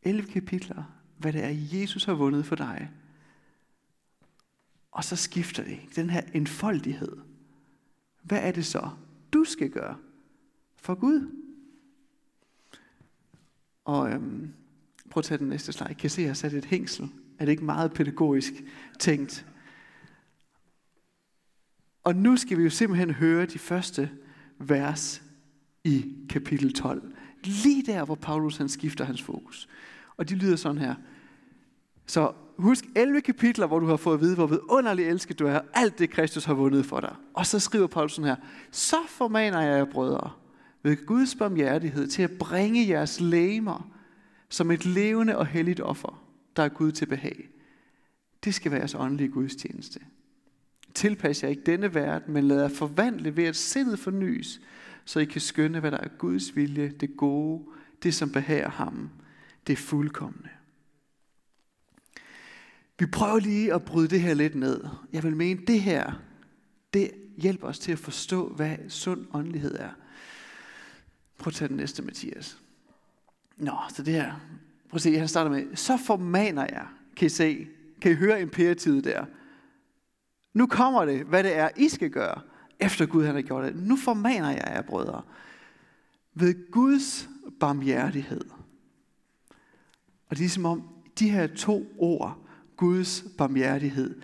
11 0.02 0.28
kapitler, 0.28 0.82
hvad 1.18 1.32
det 1.32 1.44
er, 1.44 1.80
Jesus 1.80 2.04
har 2.04 2.14
vundet 2.14 2.46
for 2.46 2.56
dig. 2.56 2.90
Og 4.96 5.04
så 5.04 5.16
skifter 5.16 5.64
det, 5.64 5.78
den 5.96 6.10
her 6.10 6.20
enfoldighed. 6.34 7.16
Hvad 8.22 8.38
er 8.38 8.52
det 8.52 8.66
så, 8.66 8.90
du 9.32 9.44
skal 9.44 9.70
gøre 9.70 9.96
for 10.76 10.94
Gud? 10.94 11.30
Og 13.84 14.10
øhm, 14.10 14.52
prøv 15.10 15.20
at 15.20 15.24
tage 15.24 15.38
den 15.38 15.48
næste 15.48 15.72
slide. 15.72 15.94
Kan 15.94 16.06
I 16.06 16.08
se, 16.08 16.20
at 16.20 16.22
jeg 16.22 16.30
har 16.30 16.34
sat 16.34 16.52
et 16.52 16.64
hængsel? 16.64 17.08
Er 17.38 17.44
det 17.44 17.52
ikke 17.52 17.64
meget 17.64 17.92
pædagogisk 17.92 18.52
tænkt? 18.98 19.46
Og 22.04 22.16
nu 22.16 22.36
skal 22.36 22.58
vi 22.58 22.62
jo 22.62 22.70
simpelthen 22.70 23.10
høre 23.10 23.46
de 23.46 23.58
første 23.58 24.10
vers 24.58 25.22
i 25.84 26.14
kapitel 26.28 26.72
12. 26.72 27.12
Lige 27.44 27.86
der, 27.86 28.04
hvor 28.04 28.14
Paulus 28.14 28.56
han 28.56 28.68
skifter 28.68 29.04
hans 29.04 29.22
fokus. 29.22 29.68
Og 30.16 30.28
de 30.28 30.34
lyder 30.34 30.56
sådan 30.56 30.78
her. 30.78 30.94
Så 32.06 32.32
husk 32.58 32.84
11 32.96 33.20
kapitler, 33.20 33.66
hvor 33.66 33.78
du 33.78 33.86
har 33.86 33.96
fået 33.96 34.14
at 34.14 34.20
vide, 34.20 34.34
hvor 34.34 34.46
vidunderlig 34.46 35.06
elsket 35.06 35.38
du 35.38 35.46
er, 35.46 35.60
alt 35.74 35.98
det 35.98 36.10
Kristus 36.10 36.44
har 36.44 36.54
vundet 36.54 36.86
for 36.86 37.00
dig. 37.00 37.14
Og 37.34 37.46
så 37.46 37.58
skriver 37.58 37.86
Paulus 37.86 38.12
sådan 38.12 38.28
her. 38.28 38.36
Så 38.70 38.96
formaner 39.08 39.60
jeg 39.60 39.78
jer, 39.78 39.84
brødre, 39.84 40.30
ved 40.82 41.06
Guds 41.06 41.34
barmhjertighed 41.34 42.08
til 42.08 42.22
at 42.22 42.30
bringe 42.38 42.88
jeres 42.88 43.20
læmer 43.20 43.90
som 44.48 44.70
et 44.70 44.86
levende 44.86 45.38
og 45.38 45.46
helligt 45.46 45.80
offer, 45.80 46.28
der 46.56 46.62
er 46.62 46.68
Gud 46.68 46.92
til 46.92 47.06
behag. 47.06 47.48
Det 48.44 48.54
skal 48.54 48.70
være 48.70 48.80
jeres 48.80 48.94
åndelige 48.94 49.28
gudstjeneste. 49.28 50.00
Tilpas 50.94 51.42
jer 51.42 51.48
ikke 51.48 51.62
denne 51.66 51.94
verden, 51.94 52.34
men 52.34 52.48
lad 52.48 52.60
jer 52.60 52.68
forvandle 52.68 53.36
ved 53.36 53.44
at 53.44 53.56
sindet 53.56 53.98
fornyes, 53.98 54.60
så 55.04 55.20
I 55.20 55.24
kan 55.24 55.40
skønne, 55.40 55.80
hvad 55.80 55.90
der 55.90 55.98
er 55.98 56.08
Guds 56.18 56.56
vilje, 56.56 56.92
det 57.00 57.16
gode, 57.16 57.64
det 58.02 58.14
som 58.14 58.30
behager 58.30 58.70
ham, 58.70 59.10
det 59.66 59.78
fuldkommende. 59.78 60.48
Vi 62.98 63.06
prøver 63.06 63.38
lige 63.38 63.74
at 63.74 63.84
bryde 63.84 64.08
det 64.08 64.20
her 64.20 64.34
lidt 64.34 64.54
ned. 64.54 64.84
Jeg 65.12 65.22
vil 65.22 65.36
mene, 65.36 65.60
det 65.66 65.80
her, 65.80 66.12
det 66.94 67.10
hjælper 67.36 67.68
os 67.68 67.78
til 67.78 67.92
at 67.92 67.98
forstå, 67.98 68.48
hvad 68.48 68.76
sund 68.88 69.26
åndelighed 69.32 69.76
er. 69.78 69.90
Prøv 71.38 71.48
at 71.50 71.54
tage 71.54 71.68
den 71.68 71.76
næste, 71.76 72.02
Mathias. 72.02 72.58
Nå, 73.56 73.76
så 73.94 74.02
det 74.02 74.14
her. 74.14 74.32
Prøv 74.88 74.96
at 74.96 75.02
se, 75.02 75.18
han 75.18 75.28
starter 75.28 75.50
med, 75.50 75.76
så 75.76 75.96
formaner 75.96 76.62
jeg. 76.62 76.86
Kan 77.16 77.26
I 77.26 77.28
se? 77.28 77.66
Kan 78.00 78.12
I 78.12 78.14
høre 78.14 78.42
imperativet 78.42 79.04
der? 79.04 79.24
Nu 80.54 80.66
kommer 80.66 81.04
det, 81.04 81.26
hvad 81.26 81.44
det 81.44 81.56
er, 81.56 81.68
I 81.76 81.88
skal 81.88 82.10
gøre, 82.10 82.40
efter 82.80 83.06
Gud 83.06 83.24
han 83.24 83.34
har 83.34 83.42
gjort 83.42 83.64
det. 83.64 83.76
Nu 83.76 83.96
formaner 83.96 84.50
jeg 84.50 84.72
jer, 84.74 84.82
brødre, 84.82 85.22
ved 86.34 86.70
Guds 86.70 87.28
barmhjertighed. 87.60 88.44
Og 90.28 90.38
det 90.38 90.44
er 90.44 90.48
som 90.48 90.66
om, 90.66 90.88
de 91.18 91.30
her 91.30 91.46
to 91.46 91.86
ord, 91.98 92.45
Guds 92.76 93.24
barmhjertighed, 93.38 94.20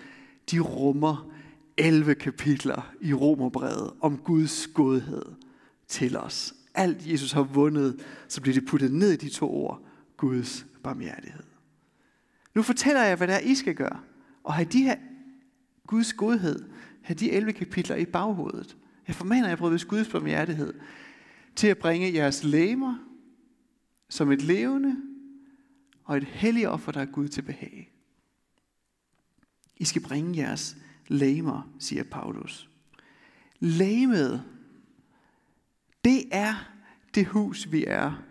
de 0.50 0.58
rummer 0.58 1.32
11 1.76 2.14
kapitler 2.14 2.92
i 3.00 3.14
Romerbrevet 3.14 3.90
om 4.00 4.18
Guds 4.18 4.66
godhed 4.66 5.22
til 5.88 6.16
os. 6.16 6.54
Alt 6.74 7.10
Jesus 7.10 7.32
har 7.32 7.42
vundet, 7.42 8.04
så 8.28 8.40
bliver 8.40 8.54
det 8.54 8.66
puttet 8.66 8.92
ned 8.92 9.12
i 9.12 9.16
de 9.16 9.28
to 9.28 9.54
ord, 9.54 9.82
Guds 10.16 10.66
barmhjertighed. 10.82 11.42
Nu 12.54 12.62
fortæller 12.62 13.02
jeg, 13.02 13.16
hvad 13.16 13.26
det 13.26 13.34
er, 13.34 13.38
I 13.38 13.54
skal 13.54 13.74
gøre. 13.74 14.00
Og 14.44 14.54
have 14.54 14.68
de 14.72 14.82
her 14.82 14.96
Guds 15.86 16.12
godhed, 16.12 16.64
have 17.02 17.14
de 17.14 17.32
11 17.32 17.52
kapitler 17.52 17.96
i 17.96 18.04
baghovedet. 18.04 18.76
Jeg 19.06 19.14
formaner 19.14 19.48
jer, 19.48 19.56
brød, 19.56 19.88
Guds 19.88 20.08
barmhjertighed, 20.08 20.74
til 21.56 21.66
at 21.66 21.78
bringe 21.78 22.14
jeres 22.14 22.44
læmer 22.44 22.94
som 24.08 24.30
et 24.30 24.42
levende 24.42 24.96
og 26.04 26.16
et 26.16 26.24
helligt 26.24 26.66
offer, 26.66 26.92
der 26.92 27.00
er 27.00 27.04
Gud 27.04 27.28
til 27.28 27.42
behag. 27.42 27.91
I 29.82 29.84
skal 29.84 30.02
bringe 30.02 30.38
jeres 30.38 30.76
læmer, 31.08 31.70
siger 31.78 32.02
Paulus. 32.02 32.70
Lægemet, 33.60 34.44
det 36.04 36.24
er 36.32 36.72
det 37.14 37.26
hus, 37.26 37.72
vi 37.72 37.84
er, 37.84 38.22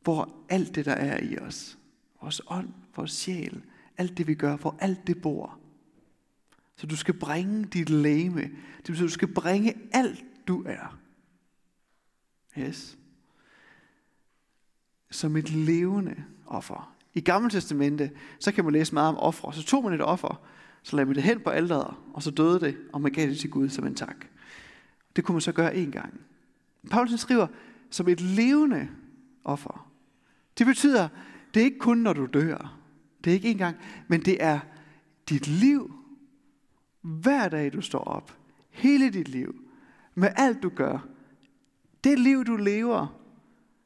hvor 0.00 0.44
alt 0.48 0.74
det, 0.74 0.84
der 0.84 0.92
er 0.92 1.22
i 1.22 1.38
os, 1.38 1.78
vores 2.22 2.40
ånd, 2.46 2.68
vores 2.96 3.10
sjæl, 3.10 3.64
alt 3.96 4.18
det, 4.18 4.26
vi 4.26 4.34
gør, 4.34 4.56
hvor 4.56 4.76
alt 4.80 5.06
det 5.06 5.22
bor. 5.22 5.58
Så 6.76 6.86
du 6.86 6.96
skal 6.96 7.18
bringe 7.18 7.64
dit 7.64 7.90
læme. 7.90 8.42
Det 8.42 8.84
betyder, 8.86 9.06
du 9.06 9.12
skal 9.12 9.34
bringe 9.34 9.74
alt, 9.92 10.24
du 10.48 10.64
er. 10.66 10.98
Yes. 12.58 12.98
Som 15.10 15.36
et 15.36 15.50
levende 15.50 16.24
offer. 16.46 16.97
I 17.14 17.20
Gamle 17.20 17.50
Testamente, 17.50 18.10
så 18.38 18.52
kan 18.52 18.64
man 18.64 18.72
læse 18.72 18.94
meget 18.94 19.08
om 19.08 19.16
ofre. 19.16 19.52
Så 19.52 19.62
tog 19.62 19.84
man 19.84 19.92
et 19.92 20.02
offer, 20.02 20.40
så 20.82 20.96
lagde 20.96 21.06
man 21.06 21.14
det 21.14 21.22
hen 21.22 21.40
på 21.40 21.50
alderet, 21.50 21.94
og 22.14 22.22
så 22.22 22.30
døde 22.30 22.60
det, 22.60 22.76
og 22.92 23.00
man 23.00 23.12
gav 23.12 23.26
det 23.26 23.38
til 23.38 23.50
Gud 23.50 23.68
som 23.68 23.86
en 23.86 23.94
tak. 23.94 24.24
Det 25.16 25.24
kunne 25.24 25.34
man 25.34 25.40
så 25.40 25.52
gøre 25.52 25.74
én 25.74 25.90
gang. 25.90 26.20
Paulus 26.90 27.20
skriver, 27.20 27.46
som 27.90 28.08
et 28.08 28.20
levende 28.20 28.88
offer. 29.44 29.90
Det 30.58 30.66
betyder, 30.66 31.08
det 31.54 31.60
er 31.60 31.64
ikke 31.64 31.78
kun 31.78 31.98
når 31.98 32.12
du 32.12 32.26
dør. 32.26 32.78
Det 33.24 33.30
er 33.30 33.34
ikke 33.34 33.50
engang, 33.50 33.76
men 34.08 34.20
det 34.20 34.44
er 34.44 34.60
dit 35.28 35.46
liv, 35.46 35.92
hver 37.00 37.48
dag 37.48 37.72
du 37.72 37.80
står 37.80 37.98
op, 37.98 38.36
hele 38.70 39.12
dit 39.12 39.28
liv, 39.28 39.54
med 40.14 40.28
alt 40.36 40.62
du 40.62 40.68
gør. 40.68 41.06
Det 42.04 42.18
liv 42.18 42.44
du 42.44 42.56
lever, 42.56 43.18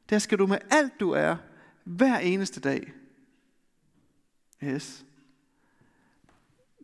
der 0.09 0.19
skal 0.19 0.37
du 0.37 0.47
med 0.47 0.57
alt 0.71 0.99
du 0.99 1.11
er, 1.11 1.35
hver 1.83 2.19
eneste 2.19 2.59
dag. 2.59 2.93
Yes. 4.63 5.05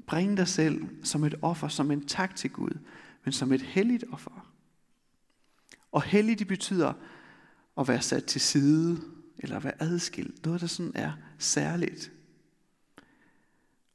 Bring 0.07 0.37
dig 0.37 0.47
selv 0.47 0.87
som 1.03 1.23
et 1.23 1.35
offer, 1.41 1.67
som 1.67 1.91
en 1.91 2.07
tak 2.07 2.35
til 2.35 2.49
Gud, 2.49 2.79
men 3.23 3.31
som 3.31 3.51
et 3.51 3.61
helligt 3.61 4.03
offer. 4.11 4.51
Og 5.91 6.01
hellig, 6.03 6.39
det 6.39 6.47
betyder 6.47 6.93
at 7.79 7.87
være 7.87 8.01
sat 8.01 8.25
til 8.25 8.41
side, 8.41 9.01
eller 9.37 9.59
være 9.59 9.81
adskilt. 9.81 10.45
Noget, 10.45 10.61
der 10.61 10.67
sådan 10.67 10.91
er 10.95 11.11
særligt. 11.37 12.11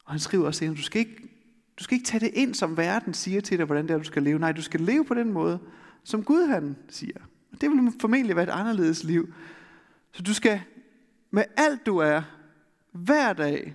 Og 0.04 0.12
han 0.12 0.20
skriver 0.20 0.46
også, 0.46 0.64
at 0.64 0.76
du 0.76 0.82
skal 0.82 0.98
ikke, 0.98 1.28
du 1.78 1.84
skal 1.84 1.94
ikke 1.94 2.06
tage 2.06 2.20
det 2.20 2.30
ind, 2.34 2.54
som 2.54 2.76
verden 2.76 3.14
siger 3.14 3.40
til 3.40 3.58
dig, 3.58 3.66
hvordan 3.66 3.88
det 3.88 3.94
er, 3.94 3.98
du 3.98 4.04
skal 4.04 4.22
leve. 4.22 4.38
Nej, 4.38 4.52
du 4.52 4.62
skal 4.62 4.80
leve 4.80 5.04
på 5.04 5.14
den 5.14 5.32
måde, 5.32 5.58
som 6.04 6.24
Gud 6.24 6.46
han 6.46 6.76
siger. 6.88 7.18
Og 7.52 7.60
det 7.60 7.70
vil 7.70 7.92
formentlig 8.00 8.36
være 8.36 8.44
et 8.44 8.50
anderledes 8.50 9.04
liv. 9.04 9.34
Så 10.12 10.22
du 10.22 10.34
skal 10.34 10.60
med 11.30 11.44
alt 11.56 11.86
du 11.86 11.98
er, 11.98 12.22
hver 12.94 13.32
dag, 13.32 13.74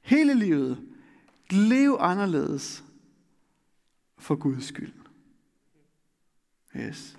hele 0.00 0.34
livet, 0.34 0.88
leve 1.50 2.00
anderledes 2.00 2.84
for 4.18 4.34
Guds 4.34 4.64
skyld. 4.64 4.92
Yes. 6.76 7.18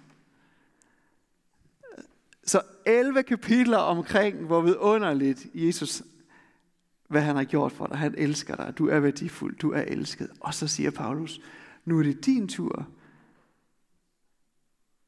Så 2.44 2.62
11 2.86 3.24
kapitler 3.24 3.78
omkring, 3.78 4.46
hvor 4.46 4.62
vidunderligt 4.62 5.48
Jesus, 5.54 6.04
hvad 7.08 7.22
han 7.22 7.36
har 7.36 7.44
gjort 7.44 7.72
for 7.72 7.88
dig. 7.88 7.98
Han 7.98 8.16
elsker 8.18 8.56
dig. 8.56 8.74
Du 8.78 8.88
er 8.88 9.00
værdifuld. 9.00 9.58
Du 9.58 9.72
er 9.72 9.82
elsket. 9.82 10.30
Og 10.40 10.54
så 10.54 10.68
siger 10.68 10.92
Paulus, 10.92 11.42
nu 11.86 12.00
er 12.00 12.04
det 12.04 12.26
din 12.26 12.48
tur 12.48 12.88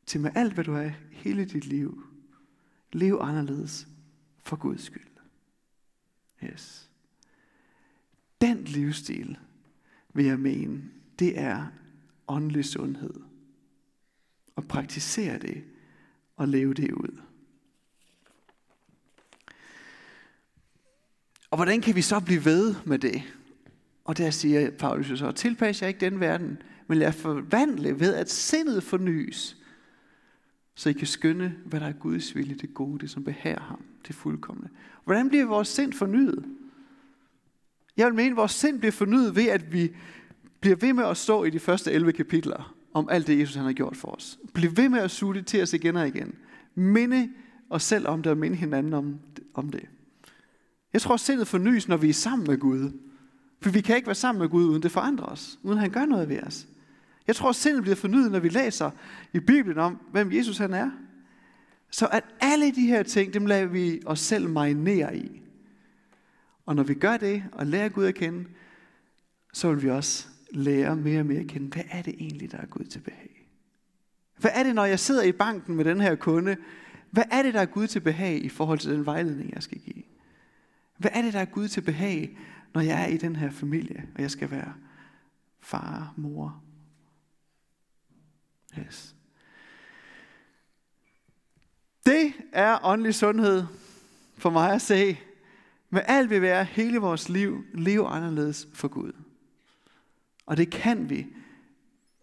til 0.05 0.21
med 0.21 0.31
alt, 0.35 0.53
hvad 0.53 0.63
du 0.63 0.73
er, 0.73 0.91
hele 1.11 1.45
dit 1.45 1.65
liv. 1.65 2.03
Lev 2.91 3.19
anderledes 3.21 3.87
for 4.43 4.55
Guds 4.55 4.83
skyld. 4.83 5.06
Yes. 6.43 6.89
Den 8.41 8.63
livsstil, 8.63 9.37
vil 10.13 10.25
jeg 10.25 10.39
mene, 10.39 10.83
det 11.19 11.39
er 11.39 11.67
åndelig 12.27 12.65
sundhed. 12.65 13.13
Og 14.55 14.67
praktisere 14.67 15.39
det 15.39 15.63
og 16.35 16.47
leve 16.47 16.73
det 16.73 16.91
ud. 16.91 17.21
Og 21.49 21.57
hvordan 21.57 21.81
kan 21.81 21.95
vi 21.95 22.01
så 22.01 22.19
blive 22.19 22.45
ved 22.45 22.75
med 22.85 22.99
det? 22.99 23.23
Og 24.03 24.17
der 24.17 24.29
siger 24.29 24.71
Paulus 24.71 25.19
så, 25.19 25.31
tilpas 25.31 25.81
jer 25.81 25.87
ikke 25.87 25.99
den 25.99 26.19
verden, 26.19 26.61
men 26.87 26.97
lad 26.97 27.13
forvandle 27.13 27.99
ved, 27.99 28.13
at 28.13 28.31
sindet 28.31 28.83
fornyes, 28.83 29.57
så 30.77 30.89
I 30.89 30.93
kan 30.93 31.07
skønne, 31.07 31.55
hvad 31.65 31.79
der 31.79 31.85
er 31.85 31.91
Guds 31.91 32.35
vilje, 32.35 32.55
det 32.55 32.73
gode, 32.73 32.99
det 32.99 33.09
som 33.09 33.23
behager 33.23 33.59
ham, 33.59 33.81
det 34.07 34.15
fuldkommende. 34.15 34.69
Hvordan 35.05 35.29
bliver 35.29 35.45
vores 35.45 35.67
sind 35.67 35.93
fornyet? 35.93 36.45
Jeg 37.97 38.07
vil 38.07 38.15
mene, 38.15 38.29
at 38.29 38.35
vores 38.35 38.51
sind 38.51 38.79
bliver 38.79 38.91
fornyet 38.91 39.35
ved, 39.35 39.47
at 39.47 39.73
vi 39.73 39.95
bliver 40.59 40.75
ved 40.75 40.93
med 40.93 41.03
at 41.03 41.17
stå 41.17 41.43
i 41.43 41.49
de 41.49 41.59
første 41.59 41.91
11 41.91 42.11
kapitler 42.11 42.75
om 42.93 43.09
alt 43.09 43.27
det, 43.27 43.39
Jesus 43.39 43.55
han 43.55 43.65
har 43.65 43.73
gjort 43.73 43.97
for 43.97 44.07
os. 44.07 44.39
Bliv 44.53 44.77
ved 44.77 44.89
med 44.89 44.99
at 44.99 45.11
suge 45.11 45.35
det 45.35 45.45
til 45.45 45.61
os 45.61 45.73
igen 45.73 45.95
og 45.95 46.07
igen. 46.07 46.35
Minde 46.75 47.29
os 47.69 47.83
selv 47.83 48.07
om 48.07 48.23
det 48.23 48.31
og 48.31 48.37
minde 48.37 48.57
hinanden 48.57 48.93
om, 48.93 49.19
om 49.53 49.69
det. 49.69 49.85
Jeg 50.93 51.01
tror, 51.01 51.13
at 51.13 51.19
sindet 51.19 51.47
fornyes, 51.47 51.87
når 51.87 51.97
vi 51.97 52.09
er 52.09 52.13
sammen 52.13 52.47
med 52.47 52.57
Gud. 52.57 52.91
For 53.61 53.69
vi 53.69 53.81
kan 53.81 53.95
ikke 53.95 54.07
være 54.07 54.15
sammen 54.15 54.39
med 54.39 54.49
Gud, 54.49 54.65
uden 54.65 54.83
det 54.83 54.91
forandrer 54.91 55.25
os. 55.25 55.59
Uden 55.63 55.79
han 55.79 55.91
gør 55.91 56.05
noget 56.05 56.29
ved 56.29 56.43
os. 56.43 56.67
Jeg 57.27 57.35
tror, 57.35 57.49
at 57.49 57.55
sindet 57.55 57.81
bliver 57.81 57.95
fornyet, 57.95 58.31
når 58.31 58.39
vi 58.39 58.49
læser 58.49 58.91
i 59.33 59.39
Bibelen 59.39 59.77
om, 59.77 60.01
hvem 60.11 60.31
Jesus 60.31 60.57
han 60.57 60.73
er. 60.73 60.91
Så 61.91 62.07
at 62.07 62.23
alle 62.39 62.71
de 62.71 62.87
her 62.87 63.03
ting, 63.03 63.33
dem 63.33 63.45
lader 63.45 63.65
vi 63.65 64.01
os 64.05 64.19
selv 64.19 64.49
marinere 64.49 65.17
i. 65.17 65.41
Og 66.65 66.75
når 66.75 66.83
vi 66.83 66.93
gør 66.93 67.17
det, 67.17 67.43
og 67.51 67.67
lærer 67.67 67.89
Gud 67.89 68.05
at 68.05 68.15
kende, 68.15 68.45
så 69.53 69.69
vil 69.73 69.83
vi 69.83 69.89
også 69.89 70.27
lære 70.51 70.95
mere 70.95 71.19
og 71.19 71.25
mere 71.25 71.39
at 71.39 71.47
kende, 71.47 71.67
hvad 71.67 71.83
er 71.91 72.01
det 72.01 72.15
egentlig, 72.19 72.51
der 72.51 72.57
er 72.57 72.65
Gud 72.65 72.85
til 72.85 72.99
behag? 72.99 73.47
Hvad 74.37 74.51
er 74.53 74.63
det, 74.63 74.75
når 74.75 74.85
jeg 74.85 74.99
sidder 74.99 75.23
i 75.23 75.31
banken 75.31 75.75
med 75.75 75.85
den 75.85 76.01
her 76.01 76.15
kunde? 76.15 76.57
Hvad 77.11 77.23
er 77.31 77.43
det, 77.43 77.53
der 77.53 77.61
er 77.61 77.65
Gud 77.65 77.87
til 77.87 77.99
behag 77.99 78.43
i 78.43 78.49
forhold 78.49 78.79
til 78.79 78.91
den 78.91 79.05
vejledning, 79.05 79.53
jeg 79.53 79.63
skal 79.63 79.79
give? 79.79 80.03
Hvad 80.97 81.11
er 81.13 81.21
det, 81.21 81.33
der 81.33 81.39
er 81.39 81.45
Gud 81.45 81.67
til 81.67 81.81
behag, 81.81 82.37
når 82.73 82.81
jeg 82.81 83.03
er 83.03 83.07
i 83.07 83.17
den 83.17 83.35
her 83.35 83.49
familie, 83.51 84.07
og 84.15 84.21
jeg 84.21 84.31
skal 84.31 84.51
være 84.51 84.73
far, 85.59 86.13
mor? 86.17 86.63
Yes. 88.85 89.15
Det 92.05 92.33
er 92.51 92.85
åndelig 92.85 93.15
sundhed 93.15 93.63
for 94.37 94.49
mig 94.49 94.71
at 94.71 94.81
se. 94.81 95.19
Med 95.89 96.01
alt 96.05 96.29
vi 96.29 96.41
være 96.41 96.63
hele 96.63 96.97
vores 96.97 97.29
liv, 97.29 97.65
leve 97.73 98.07
anderledes 98.07 98.67
for 98.73 98.87
Gud. 98.87 99.11
Og 100.45 100.57
det 100.57 100.69
kan 100.69 101.09
vi, 101.09 101.27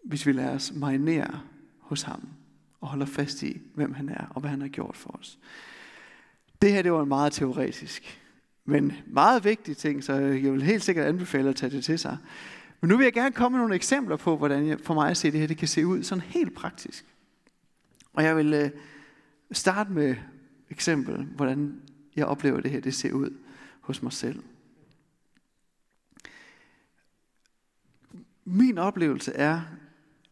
hvis 0.05 0.27
vi 0.27 0.33
lader 0.33 0.55
os 0.55 0.73
marinere 0.75 1.41
hos 1.81 2.03
ham 2.03 2.29
og 2.81 2.89
holder 2.89 3.07
fast 3.07 3.43
i, 3.43 3.61
hvem 3.75 3.95
han 3.95 4.09
er 4.09 4.27
og 4.31 4.41
hvad 4.41 4.51
han 4.51 4.61
har 4.61 4.69
gjort 4.69 4.97
for 4.97 5.11
os. 5.19 5.39
Det 6.63 6.73
her 6.73 6.83
det 6.83 6.93
var 6.93 7.03
en 7.03 7.09
meget 7.09 7.33
teoretisk, 7.33 8.21
men 8.65 8.93
meget 9.07 9.45
vigtig 9.45 9.77
ting, 9.77 10.05
så 10.05 10.13
jeg 10.15 10.53
vil 10.53 10.63
helt 10.63 10.83
sikkert 10.83 11.07
anbefale 11.07 11.49
at 11.49 11.57
tage 11.57 11.71
det 11.71 11.85
til 11.85 11.99
sig. 11.99 12.19
Men 12.85 12.89
nu 12.89 12.97
vil 12.97 13.05
jeg 13.05 13.13
gerne 13.13 13.33
komme 13.33 13.57
med 13.57 13.61
nogle 13.61 13.75
eksempler 13.75 14.17
på, 14.17 14.37
hvordan 14.37 14.67
jeg, 14.67 14.81
for 14.81 14.95
mig 14.95 15.11
at 15.11 15.17
se 15.17 15.31
det 15.31 15.41
her 15.41 15.47
det 15.47 15.57
kan 15.57 15.69
se 15.69 15.87
ud 15.87 16.03
sådan 16.03 16.23
helt 16.23 16.55
praktisk. 16.55 17.07
Og 18.13 18.25
jeg 18.25 18.37
vil 18.37 18.55
øh, 18.55 18.71
starte 19.53 19.93
med 19.93 20.17
eksempel, 20.71 21.25
hvordan 21.25 21.83
jeg 22.17 22.27
oplever 22.27 22.61
det 22.61 22.71
her, 22.71 22.81
det 22.81 22.95
ser 22.95 23.13
ud 23.13 23.31
hos 23.81 24.03
mig 24.03 24.13
selv. 24.13 24.43
Min 28.45 28.79
oplevelse 28.79 29.33
er, 29.33 29.61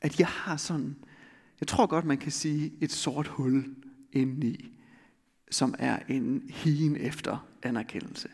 at 0.01 0.21
jeg 0.21 0.29
har 0.29 0.57
sådan, 0.57 0.97
jeg 1.61 1.69
tror 1.69 1.87
godt, 1.87 2.05
man 2.05 2.19
kan 2.19 2.33
sige, 2.33 2.73
et 2.81 2.93
sort 2.93 3.27
hul 3.27 3.75
indeni, 4.13 4.79
som 5.51 5.75
er 5.79 5.99
en 6.09 6.43
higen 6.49 6.97
efter 6.97 7.47
anerkendelse. 7.63 8.29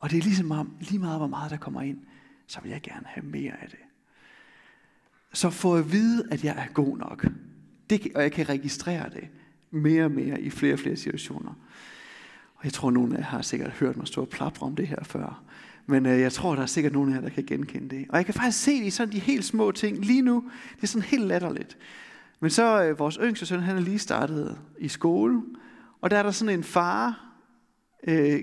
Og 0.00 0.10
det 0.10 0.18
er 0.18 0.22
ligesom 0.22 0.76
lige 0.80 0.98
meget 0.98 1.18
hvor 1.18 1.26
meget 1.26 1.50
der 1.50 1.56
kommer 1.56 1.82
ind, 1.82 1.98
så 2.48 2.60
vil 2.62 2.70
jeg 2.70 2.82
gerne 2.82 3.06
have 3.06 3.26
mere 3.26 3.52
af 3.62 3.68
det. 3.68 3.78
Så 5.32 5.50
får 5.50 5.76
jeg 5.76 5.92
vide, 5.92 6.28
at 6.30 6.44
jeg 6.44 6.54
er 6.58 6.72
god 6.72 6.98
nok. 6.98 7.26
Det, 7.90 8.08
og 8.14 8.22
jeg 8.22 8.32
kan 8.32 8.48
registrere 8.48 9.10
det 9.10 9.28
mere 9.70 10.04
og 10.04 10.10
mere 10.10 10.40
i 10.40 10.50
flere 10.50 10.72
og 10.72 10.78
flere 10.78 10.96
situationer. 10.96 11.52
Og 12.54 12.64
jeg 12.64 12.72
tror, 12.72 12.90
nogle 12.90 13.14
af 13.14 13.18
jer 13.18 13.24
har 13.24 13.42
sikkert 13.42 13.70
hørt 13.70 13.96
mig 13.96 14.06
stå 14.06 14.20
og 14.20 14.28
plapre 14.28 14.66
om 14.66 14.76
det 14.76 14.88
her 14.88 15.04
før. 15.04 15.42
Men 15.86 16.06
øh, 16.06 16.20
jeg 16.20 16.32
tror, 16.32 16.54
der 16.54 16.62
er 16.62 16.66
sikkert 16.66 16.92
nogen 16.92 17.10
af 17.10 17.14
jer, 17.14 17.20
der 17.20 17.28
kan 17.28 17.44
genkende 17.44 17.96
det. 17.96 18.06
Og 18.08 18.16
jeg 18.16 18.24
kan 18.24 18.34
faktisk 18.34 18.64
se 18.64 18.78
det 18.78 18.86
i 18.86 18.90
sådan 18.90 19.12
de 19.12 19.18
helt 19.18 19.44
små 19.44 19.70
ting. 19.72 20.04
Lige 20.04 20.22
nu, 20.22 20.44
det 20.76 20.82
er 20.82 20.86
sådan 20.86 21.08
helt 21.08 21.26
latterligt. 21.26 21.78
Men 22.40 22.50
så 22.50 22.84
øh, 22.84 22.98
vores 22.98 23.18
yngste 23.22 23.46
søn, 23.46 23.60
han 23.60 23.76
er 23.76 23.80
lige 23.80 23.98
startet 23.98 24.58
i 24.78 24.88
skole. 24.88 25.42
Og 26.00 26.10
der 26.10 26.18
er 26.18 26.22
der 26.22 26.30
sådan 26.30 26.54
en 26.54 26.64
far 26.64 27.34
øh, 28.06 28.40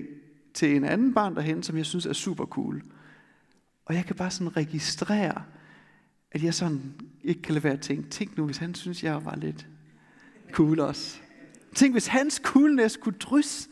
til 0.54 0.76
en 0.76 0.84
anden 0.84 1.14
barn 1.14 1.34
derhen, 1.34 1.62
som 1.62 1.76
jeg 1.76 1.86
synes 1.86 2.06
er 2.06 2.12
super 2.12 2.44
cool. 2.44 2.82
Og 3.86 3.94
jeg 3.94 4.04
kan 4.04 4.16
bare 4.16 4.30
sådan 4.30 4.56
registrere, 4.56 5.44
at 6.30 6.42
jeg 6.42 6.54
sådan 6.54 6.94
ikke 7.22 7.42
kan 7.42 7.54
lade 7.54 7.64
være 7.64 7.72
at 7.72 7.80
tænke, 7.80 8.10
tænk 8.10 8.36
nu, 8.36 8.44
hvis 8.44 8.56
han 8.56 8.74
synes, 8.74 9.04
jeg 9.04 9.24
var 9.24 9.36
lidt 9.36 9.66
cool 10.52 10.80
også. 10.80 11.18
Tænk, 11.74 11.94
hvis 11.94 12.06
hans 12.06 12.40
coolness 12.44 12.96
kunne 12.96 13.18
drysse 13.20 13.68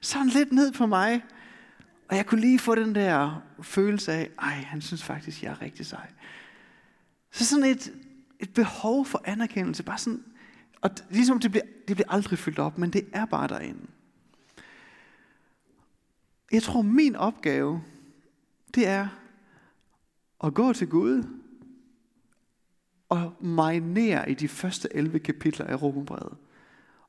sådan 0.00 0.28
lidt 0.28 0.52
ned 0.52 0.72
på 0.72 0.86
mig, 0.86 1.24
og 2.08 2.16
jeg 2.16 2.26
kunne 2.26 2.40
lige 2.40 2.58
få 2.58 2.74
den 2.74 2.94
der 2.94 3.42
følelse 3.62 4.12
af, 4.12 4.30
ej, 4.38 4.54
han 4.54 4.80
synes 4.80 5.04
faktisk, 5.04 5.42
jeg 5.42 5.50
er 5.50 5.62
rigtig 5.62 5.86
sej. 5.86 6.10
Så 7.30 7.44
sådan 7.44 7.64
et, 7.64 7.92
et 8.40 8.54
behov 8.54 9.06
for 9.06 9.22
anerkendelse, 9.24 9.82
bare 9.82 9.98
sådan, 9.98 10.24
og 10.80 10.90
ligesom 11.10 11.40
det 11.40 11.50
bliver, 11.50 11.64
det 11.88 11.96
bliver 11.96 12.12
aldrig 12.12 12.38
fyldt 12.38 12.58
op, 12.58 12.78
men 12.78 12.90
det 12.90 13.08
er 13.12 13.24
bare 13.24 13.48
derinde. 13.48 13.80
Jeg 16.52 16.62
tror, 16.62 16.82
min 16.82 17.16
opgave, 17.16 17.82
det 18.74 18.86
er 18.86 19.08
at 20.44 20.54
gå 20.54 20.72
til 20.72 20.88
Gud 20.88 21.24
og 23.08 23.36
marinere 23.40 24.30
i 24.30 24.34
de 24.34 24.48
første 24.48 24.88
11 24.96 25.18
kapitler 25.18 25.66
af 25.66 25.82
Romerbrevet 25.82 26.36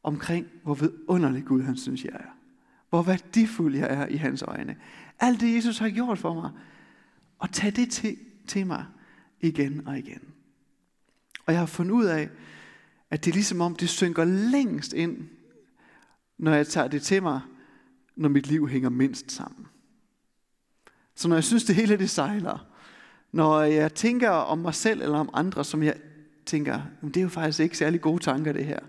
omkring, 0.04 0.48
hvor 0.64 0.74
vidunderlig 0.74 1.46
Gud 1.46 1.62
han 1.62 1.78
synes, 1.78 2.04
jeg 2.04 2.14
er. 2.14 2.38
Hvor 2.90 3.02
værdifuld 3.02 3.76
jeg 3.76 3.88
er 3.90 4.08
i 4.08 4.16
hans 4.16 4.42
øjne. 4.42 4.76
Alt 5.20 5.42
det, 5.42 5.56
Jesus 5.56 5.78
har 5.78 5.90
gjort 5.90 6.20
for 6.20 6.34
mig. 6.34 6.52
Og 7.40 7.52
tag 7.52 7.76
det 7.76 7.92
til, 7.92 8.18
til 8.48 8.68
mig 8.68 8.86
igen 9.42 9.88
og 9.88 9.98
igen. 9.98 10.22
Og 11.46 11.54
jeg 11.54 11.62
har 11.62 11.66
fundet 11.66 11.92
ud 11.92 12.06
af, 12.06 12.30
at 13.10 13.26
det 13.26 13.32
er 13.32 13.36
ligesom 13.36 13.62
om, 13.62 13.76
det 13.76 13.90
synker 13.90 14.26
længst 14.26 14.94
ind, 14.94 15.28
når 16.38 16.54
jeg 16.54 16.68
tager 16.68 16.88
det 16.88 17.02
til 17.02 17.24
mig, 17.24 17.42
når 18.16 18.30
mit 18.30 18.48
liv 18.48 18.68
hænger 18.68 18.90
mindst 18.90 19.32
sammen. 19.32 19.68
Så 21.16 21.28
når 21.28 21.36
jeg 21.36 21.44
synes, 21.44 21.64
det 21.64 21.76
hele 21.76 21.98
det 21.98 22.10
sejler, 22.10 22.69
når 23.32 23.62
jeg 23.62 23.94
tænker 23.94 24.30
om 24.30 24.58
mig 24.58 24.76
selv 24.76 25.02
eller 25.02 25.20
om 25.20 25.30
andre, 25.34 25.66
som 25.66 25.84
jeg 25.84 25.96
tænker, 26.46 26.82
det 27.04 27.18
er 27.18 27.22
jo 27.22 27.30
faktisk 27.30 27.60
ikke 27.60 27.78
særlig 27.78 28.02
gode 28.02 28.24
tanker 28.24 28.54
det 28.54 28.66
her. 28.66 28.80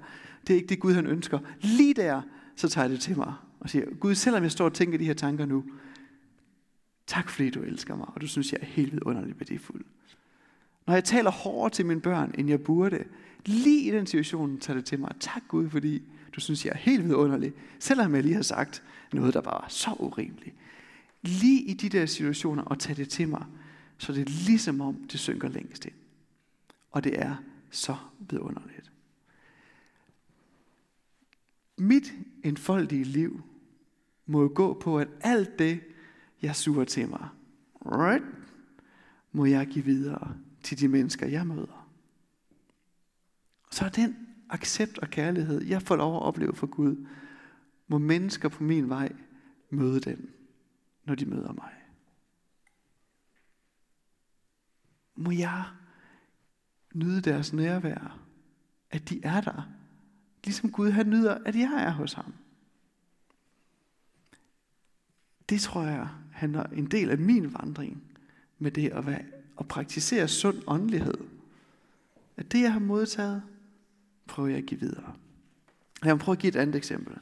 Det 0.46 0.52
er 0.52 0.56
ikke 0.56 0.68
det 0.68 0.80
Gud 0.80 0.94
han 0.94 1.06
ønsker. 1.06 1.38
Lige 1.60 1.94
der, 1.94 2.22
så 2.56 2.68
tager 2.68 2.84
jeg 2.84 2.90
det 2.90 3.00
til 3.00 3.16
mig 3.16 3.32
og 3.60 3.70
siger, 3.70 3.84
Gud, 4.00 4.14
selvom 4.14 4.42
jeg 4.42 4.52
står 4.52 4.64
og 4.64 4.74
tænker 4.74 4.98
de 4.98 5.04
her 5.04 5.14
tanker 5.14 5.46
nu, 5.46 5.64
tak 7.06 7.28
fordi 7.28 7.50
du 7.50 7.62
elsker 7.62 7.96
mig, 7.96 8.06
og 8.14 8.20
du 8.20 8.26
synes, 8.26 8.52
jeg 8.52 8.58
er 8.60 8.66
helt 8.66 8.92
vidunderligt 8.92 9.40
værdifuld. 9.40 9.84
Når 10.86 10.94
jeg 10.94 11.04
taler 11.04 11.30
hårdere 11.30 11.70
til 11.70 11.86
mine 11.86 12.00
børn, 12.00 12.34
end 12.38 12.48
jeg 12.48 12.60
burde, 12.60 13.04
lige 13.46 13.88
i 13.88 13.90
den 13.90 14.06
situation 14.06 14.58
tager 14.58 14.76
det 14.76 14.84
til 14.84 15.00
mig, 15.00 15.10
tak 15.20 15.42
Gud, 15.48 15.68
fordi 15.68 16.02
du 16.32 16.40
synes, 16.40 16.64
jeg 16.64 16.72
er 16.72 16.76
helt 16.76 17.04
vidunderlig, 17.04 17.52
selvom 17.78 18.14
jeg 18.14 18.22
lige 18.22 18.34
har 18.34 18.42
sagt 18.42 18.82
noget, 19.12 19.34
der 19.34 19.40
var 19.40 19.66
så 19.68 19.90
urimeligt. 19.98 20.54
Lige 21.22 21.62
i 21.62 21.74
de 21.74 21.88
der 21.88 22.06
situationer, 22.06 22.62
og 22.62 22.78
tage 22.78 22.94
det 22.96 23.08
til 23.08 23.28
mig, 23.28 23.44
så 24.00 24.12
det 24.12 24.20
er 24.20 24.46
ligesom 24.46 24.80
om, 24.80 24.94
det 25.04 25.20
synker 25.20 25.48
længst 25.48 25.84
ind. 25.84 25.94
Og 26.90 27.04
det 27.04 27.20
er 27.20 27.36
så 27.70 27.96
vidunderligt. 28.18 28.92
Mit 31.76 32.12
enfoldige 32.44 33.04
liv 33.04 33.42
må 34.26 34.48
gå 34.48 34.74
på, 34.74 34.98
at 34.98 35.08
alt 35.20 35.58
det, 35.58 35.80
jeg 36.42 36.56
suger 36.56 36.84
til 36.84 37.08
mig, 37.08 37.28
right, 37.86 38.24
må 39.32 39.44
jeg 39.44 39.66
give 39.66 39.84
videre 39.84 40.36
til 40.62 40.80
de 40.80 40.88
mennesker, 40.88 41.26
jeg 41.26 41.46
møder. 41.46 41.90
Så 43.70 43.84
er 43.84 43.88
den 43.88 44.16
accept 44.50 44.98
og 44.98 45.10
kærlighed, 45.10 45.62
jeg 45.62 45.82
får 45.82 45.96
lov 45.96 46.16
at 46.16 46.22
opleve 46.22 46.54
for 46.54 46.66
Gud, 46.66 47.06
må 47.88 47.98
mennesker 47.98 48.48
på 48.48 48.64
min 48.64 48.88
vej 48.88 49.12
møde 49.70 50.00
den, 50.00 50.30
når 51.04 51.14
de 51.14 51.26
møder 51.26 51.52
mig. 51.52 51.79
Må 55.20 55.30
jeg 55.30 55.64
nyde 56.94 57.20
deres 57.20 57.52
nærvær, 57.52 58.18
at 58.90 59.08
de 59.08 59.20
er 59.22 59.40
der, 59.40 59.68
ligesom 60.44 60.70
Gud 60.70 60.90
han 60.90 61.10
nyder, 61.10 61.38
at 61.46 61.56
jeg 61.56 61.84
er 61.86 61.90
hos 61.90 62.12
ham. 62.12 62.34
Det 65.48 65.60
tror 65.60 65.82
jeg 65.82 66.08
handler 66.32 66.62
en 66.62 66.86
del 66.86 67.10
af 67.10 67.18
min 67.18 67.54
vandring 67.54 68.02
med 68.58 68.70
det 68.70 68.88
at, 68.88 69.06
være, 69.06 69.22
at 69.58 69.68
praktisere 69.68 70.28
sund 70.28 70.62
åndelighed. 70.66 71.18
At 72.36 72.52
det, 72.52 72.60
jeg 72.60 72.72
har 72.72 72.80
modtaget, 72.80 73.42
prøver 74.26 74.48
jeg 74.48 74.58
at 74.58 74.66
give 74.66 74.80
videre. 74.80 75.14
Jeg 76.04 76.14
vil 76.14 76.20
prøve 76.20 76.36
at 76.36 76.38
give 76.38 76.48
et 76.48 76.56
andet 76.56 76.76
eksempel. 76.76 77.16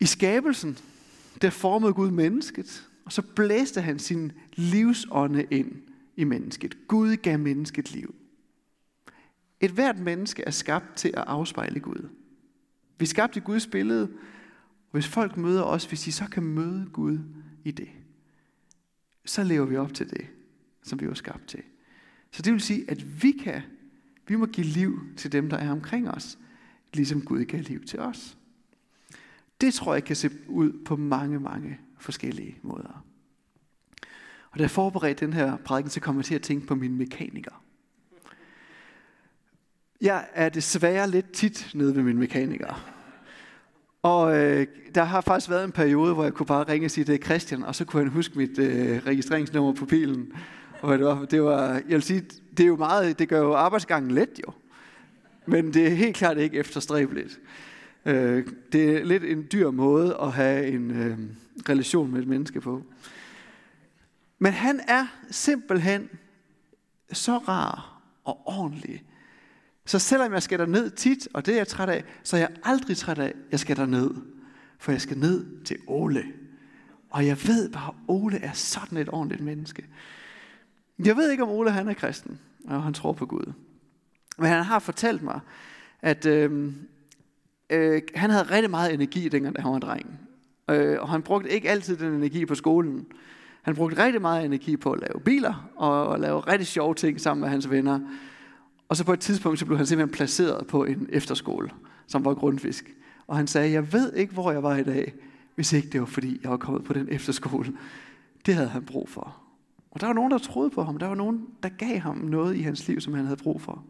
I 0.00 0.06
skabelsen, 0.06 0.78
der 1.42 1.50
formede 1.50 1.94
Gud 1.94 2.10
mennesket, 2.10 2.88
og 3.04 3.12
så 3.12 3.22
blæste 3.22 3.80
han 3.80 3.98
sin 3.98 4.32
livsånde 4.54 5.44
ind 5.50 5.87
i 6.18 6.24
mennesket. 6.24 6.88
Gud 6.88 7.16
gav 7.16 7.38
mennesket 7.38 7.92
liv. 7.92 8.14
Et 9.60 9.70
hvert 9.70 9.98
menneske 9.98 10.42
er 10.42 10.50
skabt 10.50 10.96
til 10.96 11.08
at 11.08 11.24
afspejle 11.26 11.80
Gud. 11.80 12.08
Vi 12.98 13.02
er 13.02 13.06
skabt 13.06 13.36
i 13.36 13.40
Guds 13.40 13.66
billede, 13.66 14.02
og 14.02 14.92
hvis 14.92 15.06
folk 15.06 15.36
møder 15.36 15.62
os, 15.62 15.84
hvis 15.84 16.02
de 16.02 16.12
så 16.12 16.24
kan 16.30 16.42
møde 16.42 16.88
Gud 16.92 17.18
i 17.64 17.70
det, 17.70 17.88
så 19.24 19.42
lever 19.42 19.66
vi 19.66 19.76
op 19.76 19.94
til 19.94 20.10
det, 20.10 20.26
som 20.82 21.00
vi 21.00 21.08
var 21.08 21.14
skabt 21.14 21.48
til. 21.48 21.62
Så 22.30 22.42
det 22.42 22.52
vil 22.52 22.60
sige, 22.60 22.90
at 22.90 23.22
vi 23.22 23.32
kan, 23.32 23.62
vi 24.28 24.36
må 24.36 24.46
give 24.46 24.66
liv 24.66 25.00
til 25.16 25.32
dem, 25.32 25.50
der 25.50 25.56
er 25.56 25.70
omkring 25.70 26.10
os, 26.10 26.38
ligesom 26.94 27.22
Gud 27.22 27.44
gav 27.44 27.60
liv 27.60 27.84
til 27.84 27.98
os. 27.98 28.38
Det 29.60 29.74
tror 29.74 29.94
jeg 29.94 30.04
kan 30.04 30.16
se 30.16 30.30
ud 30.48 30.84
på 30.84 30.96
mange, 30.96 31.40
mange 31.40 31.80
forskellige 31.98 32.58
måder. 32.62 33.07
Og 34.50 34.58
da 34.58 34.62
jeg 34.62 34.70
forberedte 34.70 35.26
den 35.26 35.32
her 35.32 35.56
prædiken, 35.56 35.90
så 35.90 36.00
kom 36.00 36.16
jeg 36.16 36.24
til 36.24 36.34
at 36.34 36.42
tænke 36.42 36.66
på 36.66 36.74
mine 36.74 36.94
mekaniker. 36.94 37.62
Jeg 40.00 40.26
er 40.34 40.48
desværre 40.48 41.10
lidt 41.10 41.32
tit 41.32 41.70
nede 41.74 41.96
ved 41.96 42.02
mine 42.02 42.18
mekanikere. 42.18 42.76
Og 44.02 44.36
øh, 44.36 44.66
der 44.94 45.04
har 45.04 45.20
faktisk 45.20 45.50
været 45.50 45.64
en 45.64 45.72
periode, 45.72 46.14
hvor 46.14 46.24
jeg 46.24 46.32
kunne 46.32 46.46
bare 46.46 46.64
ringe 46.68 46.86
og 46.86 46.90
sige, 46.90 47.04
det 47.04 47.14
er 47.14 47.24
Christian, 47.24 47.62
og 47.62 47.74
så 47.74 47.84
kunne 47.84 48.02
han 48.02 48.12
huske 48.12 48.38
mit 48.38 48.58
øh, 48.58 49.06
registreringsnummer 49.06 49.72
på 49.72 49.86
bilen. 49.86 50.32
Og 50.80 50.98
det 50.98 51.06
var, 51.06 51.24
det 51.24 51.42
var, 51.42 51.72
jeg 51.72 51.82
vil 51.88 52.02
sige, 52.02 52.20
det 52.56 52.62
er 52.62 52.66
jo 52.66 52.76
meget, 52.76 53.18
det 53.18 53.28
gør 53.28 53.40
jo 53.40 53.54
arbejdsgangen 53.54 54.10
let 54.10 54.40
jo. 54.46 54.52
Men 55.46 55.74
det 55.74 55.86
er 55.86 55.90
helt 55.90 56.16
klart 56.16 56.38
ikke 56.38 56.56
efterstræbeligt. 56.56 57.40
Øh, 58.06 58.46
det 58.72 58.96
er 58.96 59.04
lidt 59.04 59.24
en 59.24 59.46
dyr 59.52 59.70
måde 59.70 60.16
at 60.22 60.32
have 60.32 60.66
en 60.66 60.90
øh, 60.90 61.18
relation 61.68 62.12
med 62.12 62.20
et 62.20 62.28
menneske 62.28 62.60
på. 62.60 62.82
Men 64.38 64.52
han 64.52 64.80
er 64.88 65.06
simpelthen 65.30 66.08
så 67.12 67.38
rar 67.38 68.02
og 68.24 68.40
ordentlig. 68.46 69.04
Så 69.86 69.98
selvom 69.98 70.32
jeg 70.32 70.42
skal 70.42 70.68
ned 70.68 70.90
tit, 70.90 71.28
og 71.34 71.46
det 71.46 71.52
er 71.52 71.58
jeg 71.58 71.68
træt 71.68 71.88
af, 71.88 72.04
så 72.22 72.36
er 72.36 72.40
jeg 72.40 72.50
aldrig 72.64 72.96
træt 72.96 73.18
af, 73.18 73.34
jeg 73.50 73.60
skal 73.60 73.88
ned. 73.88 74.10
For 74.78 74.92
jeg 74.92 75.00
skal 75.00 75.18
ned 75.18 75.64
til 75.64 75.76
Ole. 75.86 76.24
Og 77.10 77.26
jeg 77.26 77.38
ved 77.46 77.70
bare, 77.70 77.88
at 77.88 77.94
Ole 78.08 78.38
er 78.38 78.52
sådan 78.52 78.98
et 78.98 79.08
ordentligt 79.08 79.42
menneske. 79.42 79.86
Jeg 81.04 81.16
ved 81.16 81.30
ikke, 81.30 81.42
om 81.42 81.48
Ole 81.48 81.70
han 81.70 81.88
er 81.88 81.94
kristen, 81.94 82.38
og 82.64 82.82
han 82.82 82.94
tror 82.94 83.12
på 83.12 83.26
Gud. 83.26 83.52
Men 84.38 84.48
han 84.48 84.64
har 84.64 84.78
fortalt 84.78 85.22
mig, 85.22 85.40
at 86.02 86.26
øh, 86.26 86.72
øh, 87.70 88.02
han 88.14 88.30
havde 88.30 88.50
rigtig 88.50 88.70
meget 88.70 88.94
energi, 88.94 89.28
dengang 89.28 89.56
da 89.56 89.62
han 89.62 89.72
var 89.72 89.78
dreng. 89.78 90.20
Øh, 90.70 91.00
og 91.00 91.08
han 91.08 91.22
brugte 91.22 91.50
ikke 91.50 91.70
altid 91.70 91.96
den 91.96 92.12
energi 92.12 92.46
på 92.46 92.54
skolen. 92.54 93.06
Han 93.62 93.74
brugte 93.74 94.04
rigtig 94.04 94.20
meget 94.20 94.44
energi 94.44 94.76
på 94.76 94.92
at 94.92 95.00
lave 95.00 95.20
biler, 95.20 95.70
og 95.76 96.14
at 96.14 96.20
lave 96.20 96.40
rigtig 96.40 96.66
sjove 96.66 96.94
ting 96.94 97.20
sammen 97.20 97.40
med 97.40 97.48
hans 97.48 97.70
venner. 97.70 98.00
Og 98.88 98.96
så 98.96 99.04
på 99.04 99.12
et 99.12 99.20
tidspunkt, 99.20 99.58
så 99.58 99.66
blev 99.66 99.76
han 99.76 99.86
simpelthen 99.86 100.14
placeret 100.14 100.66
på 100.66 100.84
en 100.84 101.08
efterskole, 101.12 101.70
som 102.06 102.24
var 102.24 102.34
grundfisk. 102.34 102.94
Og 103.26 103.36
han 103.36 103.46
sagde, 103.46 103.72
jeg 103.72 103.92
ved 103.92 104.12
ikke, 104.12 104.32
hvor 104.32 104.52
jeg 104.52 104.62
var 104.62 104.76
i 104.76 104.84
dag, 104.84 105.14
hvis 105.54 105.72
ikke 105.72 105.88
det 105.88 106.00
var, 106.00 106.06
fordi 106.06 106.40
jeg 106.42 106.50
var 106.50 106.56
kommet 106.56 106.84
på 106.84 106.92
den 106.92 107.08
efterskole. 107.10 107.72
Det 108.46 108.54
havde 108.54 108.68
han 108.68 108.84
brug 108.84 109.08
for. 109.08 109.36
Og 109.90 110.00
der 110.00 110.06
var 110.06 110.14
nogen, 110.14 110.30
der 110.30 110.38
troede 110.38 110.70
på 110.70 110.82
ham. 110.82 110.98
Der 110.98 111.06
var 111.06 111.14
nogen, 111.14 111.46
der 111.62 111.68
gav 111.68 111.98
ham 111.98 112.16
noget 112.16 112.56
i 112.56 112.62
hans 112.62 112.88
liv, 112.88 113.00
som 113.00 113.14
han 113.14 113.24
havde 113.24 113.42
brug 113.42 113.60
for. 113.60 113.84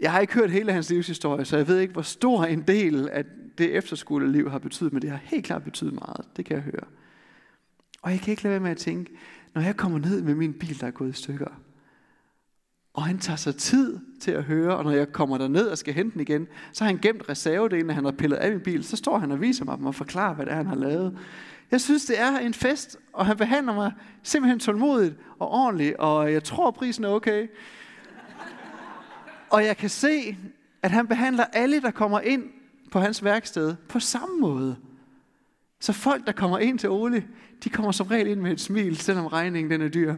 Jeg 0.00 0.12
har 0.12 0.20
ikke 0.20 0.34
hørt 0.34 0.50
hele 0.50 0.72
hans 0.72 0.90
livshistorie, 0.90 1.44
så 1.44 1.56
jeg 1.56 1.68
ved 1.68 1.78
ikke, 1.78 1.92
hvor 1.92 2.02
stor 2.02 2.44
en 2.44 2.62
del 2.62 3.08
af 3.08 3.24
det 3.58 3.76
efterskoleliv 3.76 4.50
har 4.50 4.58
betydet, 4.58 4.92
men 4.92 5.02
det 5.02 5.10
har 5.10 5.20
helt 5.22 5.44
klart 5.44 5.62
betydet 5.62 5.94
meget. 5.94 6.26
Det 6.36 6.44
kan 6.44 6.56
jeg 6.56 6.62
høre. 6.62 6.84
Og 8.06 8.12
jeg 8.12 8.20
kan 8.20 8.30
ikke 8.30 8.42
lade 8.42 8.52
være 8.52 8.60
med 8.60 8.70
at 8.70 8.76
tænke, 8.76 9.10
når 9.54 9.62
jeg 9.62 9.76
kommer 9.76 9.98
ned 9.98 10.22
med 10.22 10.34
min 10.34 10.52
bil, 10.52 10.80
der 10.80 10.86
er 10.86 10.90
gået 10.90 11.10
i 11.10 11.12
stykker, 11.12 11.60
og 12.94 13.04
han 13.04 13.18
tager 13.18 13.36
sig 13.36 13.56
tid 13.56 13.98
til 14.20 14.30
at 14.30 14.44
høre, 14.44 14.76
og 14.76 14.84
når 14.84 14.90
jeg 14.90 15.12
kommer 15.12 15.38
der 15.38 15.48
ned 15.48 15.68
og 15.68 15.78
skal 15.78 15.94
hente 15.94 16.12
den 16.12 16.20
igen, 16.20 16.46
så 16.72 16.84
har 16.84 16.90
han 16.90 17.00
gemt 17.02 17.28
reservedelen, 17.28 17.90
han 17.90 18.04
har 18.04 18.12
pillet 18.12 18.36
af 18.36 18.50
min 18.50 18.60
bil, 18.60 18.84
så 18.84 18.96
står 18.96 19.18
han 19.18 19.32
og 19.32 19.40
viser 19.40 19.64
mig 19.64 19.78
dem 19.78 19.86
og 19.86 19.94
forklarer, 19.94 20.34
hvad 20.34 20.46
det 20.46 20.52
er, 20.52 20.56
han 20.56 20.66
har 20.66 20.74
lavet. 20.74 21.18
Jeg 21.70 21.80
synes, 21.80 22.04
det 22.04 22.20
er 22.20 22.38
en 22.38 22.54
fest, 22.54 22.96
og 23.12 23.26
han 23.26 23.36
behandler 23.36 23.74
mig 23.74 23.92
simpelthen 24.22 24.58
tålmodigt 24.58 25.14
og 25.38 25.50
ordentligt, 25.50 25.96
og 25.96 26.32
jeg 26.32 26.44
tror, 26.44 26.70
prisen 26.70 27.04
er 27.04 27.08
okay. 27.08 27.46
Og 29.50 29.64
jeg 29.64 29.76
kan 29.76 29.90
se, 29.90 30.36
at 30.82 30.90
han 30.90 31.06
behandler 31.06 31.44
alle, 31.52 31.80
der 31.80 31.90
kommer 31.90 32.20
ind 32.20 32.44
på 32.92 33.00
hans 33.00 33.24
værksted, 33.24 33.74
på 33.88 34.00
samme 34.00 34.40
måde. 34.40 34.76
Så 35.80 35.92
folk, 35.92 36.26
der 36.26 36.32
kommer 36.32 36.58
ind 36.58 36.78
til 36.78 36.90
Ole, 36.90 37.28
de 37.64 37.70
kommer 37.70 37.92
som 37.92 38.06
regel 38.06 38.26
ind 38.26 38.40
med 38.40 38.52
et 38.52 38.60
smil, 38.60 38.96
selvom 38.96 39.26
regningen 39.26 39.70
den 39.70 39.82
er 39.82 39.88
dyr. 39.88 40.16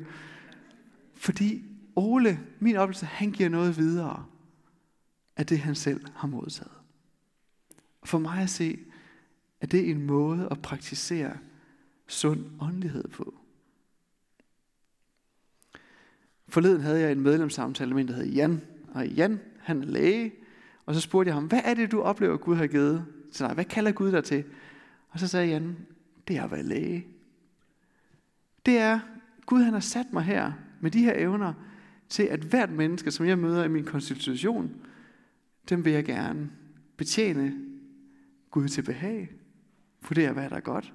Fordi 1.15 1.65
Ole, 1.97 2.41
min 2.61 2.77
oplevelse, 2.77 3.07
han 3.07 3.33
giver 3.33 3.49
noget 3.49 3.77
videre 3.77 4.25
af 5.37 5.47
det, 5.47 5.59
han 5.59 5.75
selv 5.75 6.01
har 6.15 6.29
modtaget. 6.29 6.73
For 8.05 8.19
mig 8.19 8.43
at 8.43 8.51
se, 8.51 8.79
at 9.61 9.73
det 9.73 9.81
er 9.81 9.91
en 9.91 10.07
måde 10.07 10.49
at 10.51 10.63
praktisere 10.63 11.37
sund 12.07 12.45
åndelighed 12.61 13.09
på. 13.09 13.35
Forleden 16.49 16.81
havde 16.81 17.01
jeg 17.01 17.13
en 17.13 17.21
medlemssamtale 17.21 17.95
med 17.95 18.03
en, 18.03 18.09
der 18.09 18.15
hed 18.15 18.27
Jan. 18.27 18.61
Og 18.95 19.09
Jan, 19.09 19.41
han 19.61 19.83
er 19.83 19.87
læge. 19.87 20.33
Og 20.87 20.95
så 20.95 21.01
spurgte 21.01 21.29
jeg 21.29 21.35
ham, 21.35 21.47
hvad 21.47 21.61
er 21.65 21.75
det, 21.75 21.93
du 21.93 22.01
oplever, 22.01 22.37
Gud 22.37 22.57
har 22.57 22.67
givet 22.67 23.05
til 23.33 23.47
dig? 23.47 23.55
Hvad 23.55 23.65
kalder 23.65 23.93
Gud 23.93 24.13
dig 24.13 24.25
til? 24.25 24.45
Og 25.09 25.19
så 25.19 25.29
sagde 25.29 25.49
Jan, 25.49 25.77
det 26.29 26.37
er 26.37 26.45
at 26.45 26.51
være 26.51 26.63
læge. 26.63 27.07
Det 28.67 28.79
er, 28.79 29.01
Gud 29.47 29.63
han 29.63 29.73
har 29.73 29.81
sat 29.81 30.13
mig 30.13 30.23
her 30.23 30.53
med 30.81 30.91
de 30.91 31.03
her 31.03 31.15
evner, 31.17 31.55
til 32.09 32.23
at 32.23 32.41
hvert 32.41 32.71
menneske, 32.71 33.11
som 33.11 33.27
jeg 33.27 33.39
møder 33.39 33.65
i 33.65 33.69
min 33.69 33.85
konstitution, 33.85 34.87
dem 35.69 35.85
vil 35.85 35.93
jeg 35.93 36.05
gerne 36.05 36.51
betjene 36.97 37.55
Gud 38.51 38.69
til 38.69 38.83
behag, 38.83 39.31
vurdere 40.09 40.33
hvad 40.33 40.51
der 40.51 40.57
er 40.57 40.61
godt, 40.61 40.95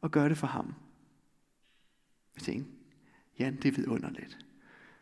og 0.00 0.10
gøre 0.10 0.28
det 0.28 0.38
for 0.38 0.46
ham. 0.46 0.74
Jeg 2.36 2.42
tænkte, 2.42 2.70
Jan, 3.38 3.56
det 3.56 3.64
er 3.64 3.72
vidunderligt. 3.72 4.38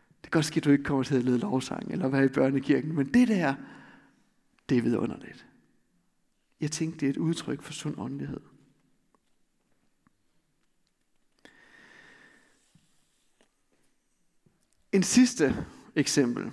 Det 0.09 0.23
kan 0.23 0.31
godt 0.31 0.45
ske, 0.45 0.57
at 0.57 0.65
du 0.65 0.71
ikke 0.71 0.85
kommer 0.85 1.03
til 1.03 1.17
at 1.17 1.25
lede 1.25 1.39
lovsang, 1.39 1.93
eller 1.93 2.09
være 2.09 2.25
i 2.25 2.29
børnekirken, 2.29 2.95
men 2.95 3.15
det 3.15 3.29
der, 3.29 3.55
det 4.69 4.79
er 4.79 4.83
vidunderligt. 4.83 5.48
Jeg 6.61 6.71
tænkte, 6.71 7.01
det 7.01 7.07
er 7.07 7.11
et 7.11 7.17
udtryk 7.17 7.63
for 7.63 7.73
sund 7.73 7.95
åndelighed. 7.99 8.41
En 14.93 15.03
sidste 15.03 15.67
eksempel, 15.97 16.51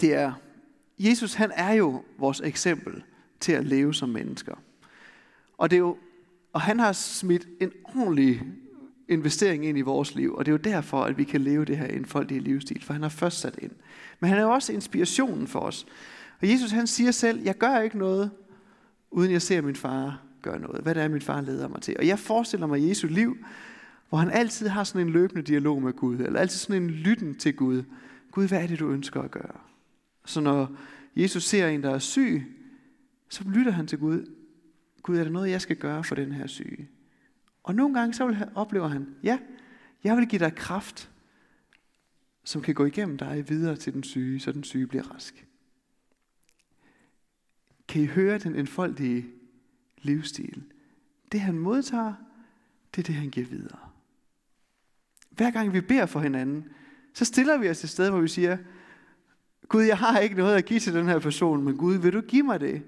det 0.00 0.14
er, 0.14 0.32
Jesus 0.98 1.34
han 1.34 1.50
er 1.54 1.72
jo 1.72 2.04
vores 2.18 2.40
eksempel 2.40 3.02
til 3.40 3.52
at 3.52 3.66
leve 3.66 3.94
som 3.94 4.08
mennesker. 4.08 4.54
Og, 5.58 5.70
det 5.70 5.76
er 5.76 5.80
jo, 5.80 5.98
og 6.52 6.60
han 6.60 6.78
har 6.78 6.92
smidt 6.92 7.48
en 7.60 7.72
ordentlig 7.84 8.42
investering 9.08 9.66
ind 9.66 9.78
i 9.78 9.82
vores 9.82 10.14
liv, 10.14 10.34
og 10.34 10.46
det 10.46 10.50
er 10.50 10.54
jo 10.54 10.74
derfor, 10.74 11.02
at 11.04 11.18
vi 11.18 11.24
kan 11.24 11.40
leve 11.40 11.64
det 11.64 11.78
her 11.78 11.86
enfoldige 11.86 12.40
livsstil, 12.40 12.84
for 12.84 12.92
han 12.92 13.02
har 13.02 13.08
først 13.08 13.40
sat 13.40 13.58
ind. 13.62 13.72
Men 14.20 14.30
han 14.30 14.38
er 14.38 14.42
jo 14.42 14.50
også 14.50 14.72
inspirationen 14.72 15.46
for 15.46 15.60
os. 15.60 15.86
Og 16.40 16.50
Jesus 16.50 16.70
han 16.70 16.86
siger 16.86 17.10
selv, 17.10 17.42
jeg 17.42 17.58
gør 17.58 17.78
ikke 17.78 17.98
noget, 17.98 18.30
uden 19.10 19.32
jeg 19.32 19.42
ser 19.42 19.62
min 19.62 19.76
far 19.76 20.22
gøre 20.42 20.60
noget. 20.60 20.82
Hvad 20.82 20.94
det 20.94 21.02
er, 21.02 21.08
min 21.08 21.20
far 21.20 21.40
leder 21.40 21.68
mig 21.68 21.82
til. 21.82 21.96
Og 21.98 22.06
jeg 22.06 22.18
forestiller 22.18 22.66
mig 22.66 22.88
Jesu 22.88 23.06
liv, 23.06 23.36
hvor 24.08 24.18
han 24.18 24.30
altid 24.30 24.68
har 24.68 24.84
sådan 24.84 25.06
en 25.06 25.12
løbende 25.12 25.42
dialog 25.42 25.82
med 25.82 25.92
Gud, 25.92 26.18
eller 26.18 26.40
altid 26.40 26.58
sådan 26.58 26.82
en 26.82 26.90
lytten 26.90 27.34
til 27.34 27.56
Gud. 27.56 27.82
Gud, 28.30 28.48
hvad 28.48 28.62
er 28.62 28.66
det, 28.66 28.78
du 28.78 28.90
ønsker 28.90 29.22
at 29.22 29.30
gøre? 29.30 29.60
Så 30.24 30.40
når 30.40 30.76
Jesus 31.16 31.44
ser 31.44 31.68
en, 31.68 31.82
der 31.82 31.90
er 31.90 31.98
syg, 31.98 32.46
så 33.28 33.44
lytter 33.48 33.72
han 33.72 33.86
til 33.86 33.98
Gud. 33.98 34.32
Gud, 35.02 35.16
er 35.16 35.24
der 35.24 35.30
noget, 35.30 35.50
jeg 35.50 35.60
skal 35.60 35.76
gøre 35.76 36.04
for 36.04 36.14
den 36.14 36.32
her 36.32 36.46
syge? 36.46 36.88
Og 37.62 37.74
nogle 37.74 37.94
gange 37.94 38.14
så 38.14 38.26
vil 38.26 38.48
oplever 38.54 38.88
han, 38.88 39.06
ja, 39.22 39.38
jeg 40.04 40.16
vil 40.16 40.26
give 40.26 40.38
dig 40.38 40.54
kraft, 40.54 41.10
som 42.44 42.62
kan 42.62 42.74
gå 42.74 42.84
igennem 42.84 43.18
dig 43.18 43.44
videre 43.48 43.76
til 43.76 43.92
den 43.92 44.02
syge, 44.02 44.40
så 44.40 44.52
den 44.52 44.64
syge 44.64 44.86
bliver 44.86 45.14
rask. 45.14 45.46
Kan 47.88 48.02
I 48.02 48.06
høre 48.06 48.38
den 48.38 48.56
enfoldige 48.56 49.26
livsstil? 50.02 50.62
Det 51.32 51.40
han 51.40 51.58
modtager, 51.58 52.14
det 52.96 53.02
er 53.02 53.06
det 53.06 53.14
han 53.14 53.30
giver 53.30 53.46
videre. 53.46 53.78
Hver 55.30 55.50
gang 55.50 55.72
vi 55.72 55.80
beder 55.80 56.06
for 56.06 56.20
hinanden, 56.20 56.64
så 57.14 57.24
stiller 57.24 57.58
vi 57.58 57.68
os 57.68 57.84
et 57.84 57.90
sted, 57.90 58.10
hvor 58.10 58.20
vi 58.20 58.28
siger, 58.28 58.56
Gud, 59.68 59.82
jeg 59.82 59.98
har 59.98 60.18
ikke 60.18 60.36
noget 60.36 60.56
at 60.56 60.64
give 60.64 60.80
til 60.80 60.94
den 60.94 61.06
her 61.06 61.18
person, 61.18 61.64
men 61.64 61.76
Gud, 61.76 61.96
vil 61.96 62.12
du 62.12 62.20
give 62.20 62.42
mig 62.42 62.60
det, 62.60 62.82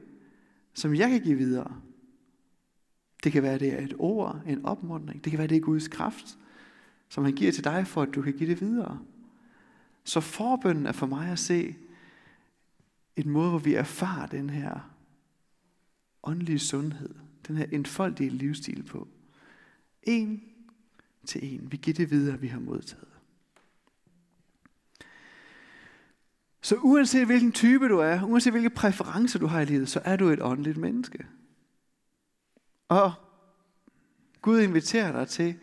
som 0.75 0.95
jeg 0.95 1.11
kan 1.11 1.21
give 1.21 1.39
videre? 1.39 1.81
Det 3.25 3.33
kan 3.33 3.43
være, 3.43 3.59
det 3.59 3.73
er 3.73 3.85
et 3.85 3.95
ord, 3.99 4.41
en 4.47 4.65
opmuntring. 4.65 5.25
Det 5.25 5.31
kan 5.31 5.39
være, 5.39 5.49
det 5.49 5.57
er 5.57 5.61
Guds 5.61 5.89
kraft, 5.89 6.39
som 7.09 7.25
han 7.25 7.33
giver 7.33 7.53
til 7.53 7.65
dig, 7.65 7.87
for 7.87 8.03
at 8.03 8.15
du 8.15 8.23
kan 8.23 8.33
give 8.33 8.51
det 8.51 8.61
videre. 8.61 8.99
Så 10.05 10.21
forbønden 10.21 10.87
er 10.87 10.93
for 10.93 11.07
mig 11.07 11.29
at 11.29 11.39
se 11.39 11.77
en 13.17 13.31
måde, 13.31 13.51
hvor 13.51 13.59
vi 13.59 13.75
erfarer 13.75 14.27
den 14.27 14.51
her 14.51 14.90
åndelige 16.23 16.59
sundhed, 16.59 17.15
den 17.49 17.57
her 17.57 17.67
enfoldige 17.73 18.31
livsstil 18.31 18.83
på. 18.83 19.09
En 20.03 20.43
til 21.27 21.55
en. 21.55 21.73
Vi 21.73 21.77
giver 21.77 21.95
det 21.95 22.11
videre, 22.11 22.41
vi 22.41 22.47
har 22.47 22.61
modtaget. 22.61 23.09
Så 26.63 26.77
uanset 26.77 27.27
hvilken 27.27 27.53
type 27.53 27.89
du 27.89 27.99
er, 27.99 28.23
uanset 28.23 28.53
hvilke 28.53 28.71
præferencer 28.71 29.39
du 29.39 29.47
har 29.47 29.61
i 29.61 29.65
livet, 29.65 29.89
så 29.89 30.01
er 30.05 30.17
du 30.17 30.29
et 30.29 30.43
åndeligt 30.43 30.77
menneske. 30.77 31.27
Og 32.89 33.13
Gud 34.43 34.61
inviterer 34.61 35.13
dig 35.13 35.29
til, 35.29 35.59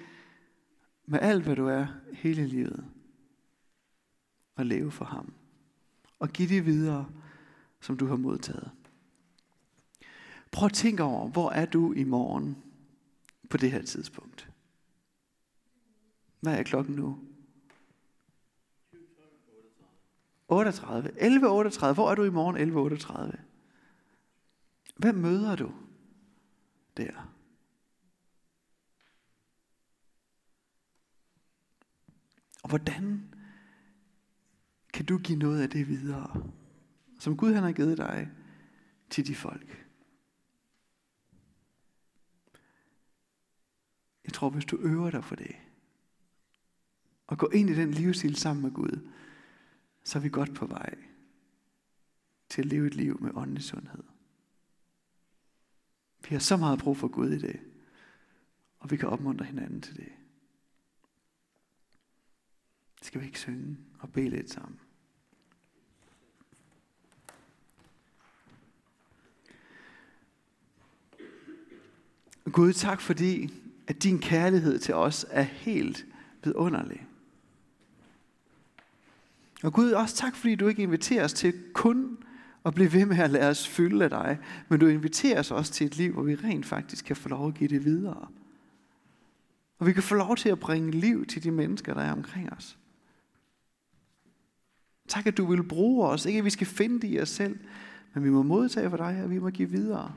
med 1.05 1.19
alt 1.19 1.43
hvad 1.43 1.55
du 1.55 1.67
er, 1.67 1.87
hele 2.13 2.47
livet, 2.47 2.85
at 4.57 4.65
leve 4.65 4.91
for 4.91 5.05
ham. 5.05 5.33
Og 6.19 6.29
give 6.29 6.49
det 6.49 6.65
videre, 6.65 7.09
som 7.81 7.97
du 7.97 8.05
har 8.05 8.15
modtaget. 8.15 8.71
Prøv 10.51 10.65
at 10.65 10.73
tænke 10.73 11.03
over, 11.03 11.27
hvor 11.27 11.51
er 11.51 11.65
du 11.65 11.93
i 11.93 12.03
morgen 12.03 12.63
på 13.49 13.57
det 13.57 13.71
her 13.71 13.81
tidspunkt? 13.81 14.49
Hvad 16.39 16.59
er 16.59 16.63
klokken 16.63 16.95
nu? 16.95 17.19
38. 20.47 21.09
11.38. 21.09 21.93
Hvor 21.93 22.11
er 22.11 22.15
du 22.15 22.23
i 22.23 22.29
morgen 22.29 22.57
11.38? 23.31 23.39
Hvem 24.95 25.15
møder 25.15 25.55
du 25.55 25.71
der? 26.97 27.33
Og 32.63 32.69
hvordan 32.69 33.35
kan 34.93 35.05
du 35.05 35.17
give 35.17 35.37
noget 35.37 35.61
af 35.61 35.69
det 35.69 35.87
videre, 35.87 36.51
som 37.19 37.37
Gud 37.37 37.53
han 37.53 37.63
har 37.63 37.71
givet 37.71 37.97
dig 37.97 38.29
til 39.09 39.27
de 39.27 39.35
folk? 39.35 39.86
Jeg 44.27 44.33
tror, 44.33 44.49
hvis 44.49 44.65
du 44.65 44.77
øver 44.77 45.11
dig 45.11 45.23
for 45.23 45.35
det, 45.35 45.55
og 47.27 47.37
går 47.37 47.53
ind 47.53 47.69
i 47.69 47.75
den 47.75 47.91
livsstil 47.91 48.35
sammen 48.35 48.63
med 48.63 48.71
Gud, 48.71 49.09
så 50.03 50.17
er 50.17 50.21
vi 50.21 50.29
godt 50.29 50.55
på 50.55 50.65
vej 50.65 50.97
til 52.49 52.61
at 52.61 52.67
leve 52.67 52.87
et 52.87 52.95
liv 52.95 53.21
med 53.21 53.31
åndelig 53.33 53.63
sundhed. 53.63 54.03
Vi 56.21 56.35
har 56.35 56.39
så 56.39 56.57
meget 56.57 56.79
brug 56.79 56.97
for 56.97 57.07
Gud 57.07 57.29
i 57.29 57.39
det, 57.39 57.59
og 58.79 58.91
vi 58.91 58.97
kan 58.97 59.09
opmuntre 59.09 59.45
hinanden 59.45 59.81
til 59.81 59.95
det. 59.95 60.09
Skal 63.01 63.21
vi 63.21 63.25
ikke 63.25 63.39
synge 63.39 63.77
og 63.99 64.11
bede 64.11 64.29
lidt 64.29 64.49
sammen? 64.49 64.79
Gud, 72.51 72.73
tak 72.73 73.01
fordi, 73.01 73.53
at 73.87 74.03
din 74.03 74.19
kærlighed 74.19 74.79
til 74.79 74.93
os 74.93 75.25
er 75.29 75.41
helt 75.41 76.05
vidunderlig. 76.43 77.07
Og 79.63 79.73
Gud, 79.73 79.91
også 79.91 80.15
tak 80.15 80.35
fordi 80.35 80.55
du 80.55 80.67
ikke 80.67 80.83
inviterer 80.83 81.23
os 81.23 81.33
til 81.33 81.53
kun 81.73 82.17
at 82.65 82.73
blive 82.73 82.93
ved 82.93 83.05
med 83.05 83.19
at 83.19 83.29
lade 83.29 83.49
os 83.49 83.67
fylde 83.67 84.03
af 84.03 84.09
dig, 84.09 84.39
men 84.69 84.79
du 84.79 84.87
inviterer 84.87 85.39
os 85.39 85.51
også 85.51 85.73
til 85.73 85.87
et 85.87 85.97
liv, 85.97 86.13
hvor 86.13 86.23
vi 86.23 86.35
rent 86.35 86.65
faktisk 86.65 87.05
kan 87.05 87.15
få 87.15 87.29
lov 87.29 87.47
at 87.47 87.53
give 87.53 87.69
det 87.69 87.85
videre. 87.85 88.27
Og 89.79 89.87
vi 89.87 89.93
kan 89.93 90.03
få 90.03 90.15
lov 90.15 90.35
til 90.35 90.49
at 90.49 90.59
bringe 90.59 90.91
liv 90.91 91.25
til 91.25 91.43
de 91.43 91.51
mennesker, 91.51 91.93
der 91.93 92.01
er 92.01 92.11
omkring 92.11 92.53
os. 92.53 92.77
Tak, 95.07 95.27
at 95.27 95.37
du 95.37 95.45
vil 95.45 95.63
bruge 95.63 96.07
os. 96.07 96.25
Ikke 96.25 96.37
at 96.37 96.45
vi 96.45 96.49
skal 96.49 96.67
finde 96.67 97.01
det 97.01 97.13
i 97.13 97.19
os 97.19 97.29
selv, 97.29 97.59
men 98.13 98.23
vi 98.23 98.29
må 98.29 98.43
modtage 98.43 98.89
for 98.89 98.97
dig, 98.97 99.21
og 99.23 99.29
vi 99.29 99.39
må 99.39 99.49
give 99.49 99.69
videre. 99.69 100.13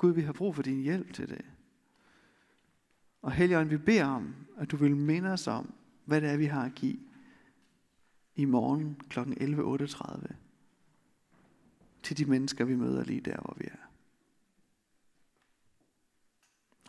Gud, 0.00 0.12
vi 0.12 0.22
har 0.22 0.32
brug 0.32 0.54
for 0.54 0.62
din 0.62 0.80
hjælp 0.80 1.12
til 1.12 1.28
det. 1.28 1.44
Og 3.22 3.32
Helligånd, 3.32 3.68
vi 3.68 3.76
beder 3.76 4.04
om, 4.04 4.34
at 4.56 4.70
du 4.70 4.76
vil 4.76 4.96
minde 4.96 5.32
os 5.32 5.46
om, 5.46 5.74
hvad 6.04 6.20
det 6.20 6.30
er, 6.30 6.36
vi 6.36 6.44
har 6.44 6.64
at 6.64 6.74
give 6.74 6.98
i 8.34 8.44
morgen 8.44 8.94
kl. 9.08 9.18
11.38 9.20 10.34
til 12.02 12.18
de 12.18 12.24
mennesker, 12.24 12.64
vi 12.64 12.74
møder 12.74 13.04
lige 13.04 13.20
der, 13.20 13.40
hvor 13.40 13.56
vi 13.58 13.64
er. 13.64 13.90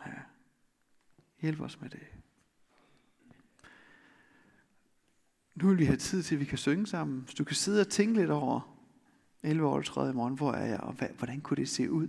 Ja. 0.06 0.20
Hjælp 1.40 1.60
os 1.60 1.80
med 1.80 1.90
det. 1.90 2.06
Nu 5.54 5.68
vil 5.68 5.78
vi 5.78 5.84
have 5.84 5.96
tid 5.96 6.22
til, 6.22 6.34
at 6.34 6.40
vi 6.40 6.44
kan 6.44 6.58
synge 6.58 6.86
sammen. 6.86 7.24
Så 7.28 7.34
du 7.38 7.44
kan 7.44 7.56
sidde 7.56 7.80
og 7.80 7.88
tænke 7.88 8.14
lidt 8.14 8.30
over 8.30 8.60
11.38 9.44 9.50
i 9.50 10.12
morgen, 10.12 10.34
hvor 10.34 10.52
er 10.52 10.66
jeg, 10.66 10.80
og 10.80 10.92
hvordan 10.92 11.40
kunne 11.40 11.56
det 11.56 11.68
se 11.68 11.90
ud? 11.90 12.08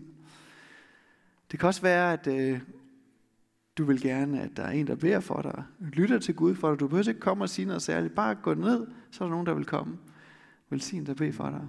Det 1.54 1.60
kan 1.60 1.68
også 1.68 1.82
være, 1.82 2.14
at 2.14 2.28
øh, 2.28 2.60
du 3.78 3.84
vil 3.84 4.02
gerne, 4.02 4.42
at 4.42 4.58
der 4.58 4.64
er 4.64 4.72
en, 4.72 4.88
der 4.88 4.96
beder 4.96 5.20
for 5.20 5.42
dig, 5.42 5.64
lytter 5.80 6.20
til 6.20 6.36
Gud 6.36 6.56
for 6.56 6.70
dig. 6.70 6.80
Du 6.80 6.88
behøver 6.88 7.08
ikke 7.08 7.20
komme 7.20 7.44
og 7.44 7.50
sige 7.50 7.66
noget 7.66 7.82
særligt. 7.82 8.16
Bare 8.16 8.36
gå 8.36 8.54
ned, 8.54 8.88
så 9.12 9.24
er 9.24 9.28
der 9.28 9.32
nogen, 9.32 9.46
der 9.46 9.54
vil 9.54 9.66
komme. 9.66 9.98
Velsign 10.70 11.06
der 11.06 11.14
bede 11.14 11.34
for 11.34 11.50
dig. 11.50 11.68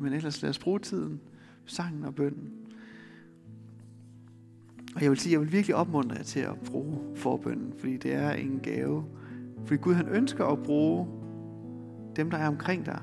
Men 0.00 0.12
ellers 0.12 0.42
lad 0.42 0.50
os 0.50 0.58
bruge 0.58 0.78
tiden, 0.78 1.20
sangen 1.66 2.04
og 2.04 2.14
bønden. 2.14 2.52
Og 4.94 5.02
jeg 5.02 5.10
vil 5.10 5.18
sige, 5.18 5.32
jeg 5.32 5.40
vil 5.40 5.52
virkelig 5.52 5.76
opmuntre 5.76 6.16
jer 6.16 6.22
til 6.22 6.40
at 6.40 6.60
bruge 6.60 6.98
forbønden, 7.16 7.72
fordi 7.78 7.96
det 7.96 8.12
er 8.12 8.30
en 8.30 8.60
gave. 8.62 9.04
Fordi 9.66 9.80
Gud 9.80 9.94
han 9.94 10.08
ønsker 10.08 10.46
at 10.46 10.62
bruge 10.62 11.06
dem, 12.16 12.30
der 12.30 12.38
er 12.38 12.48
omkring 12.48 12.86
dig, 12.86 13.02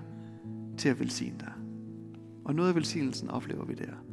til 0.77 0.89
at 0.89 0.99
velsigne 0.99 1.37
dig. 1.39 1.53
Og 2.43 2.55
noget 2.55 2.69
af 2.69 2.75
velsignelsen 2.75 3.29
oplever 3.29 3.65
vi 3.65 3.73
der. 3.73 4.04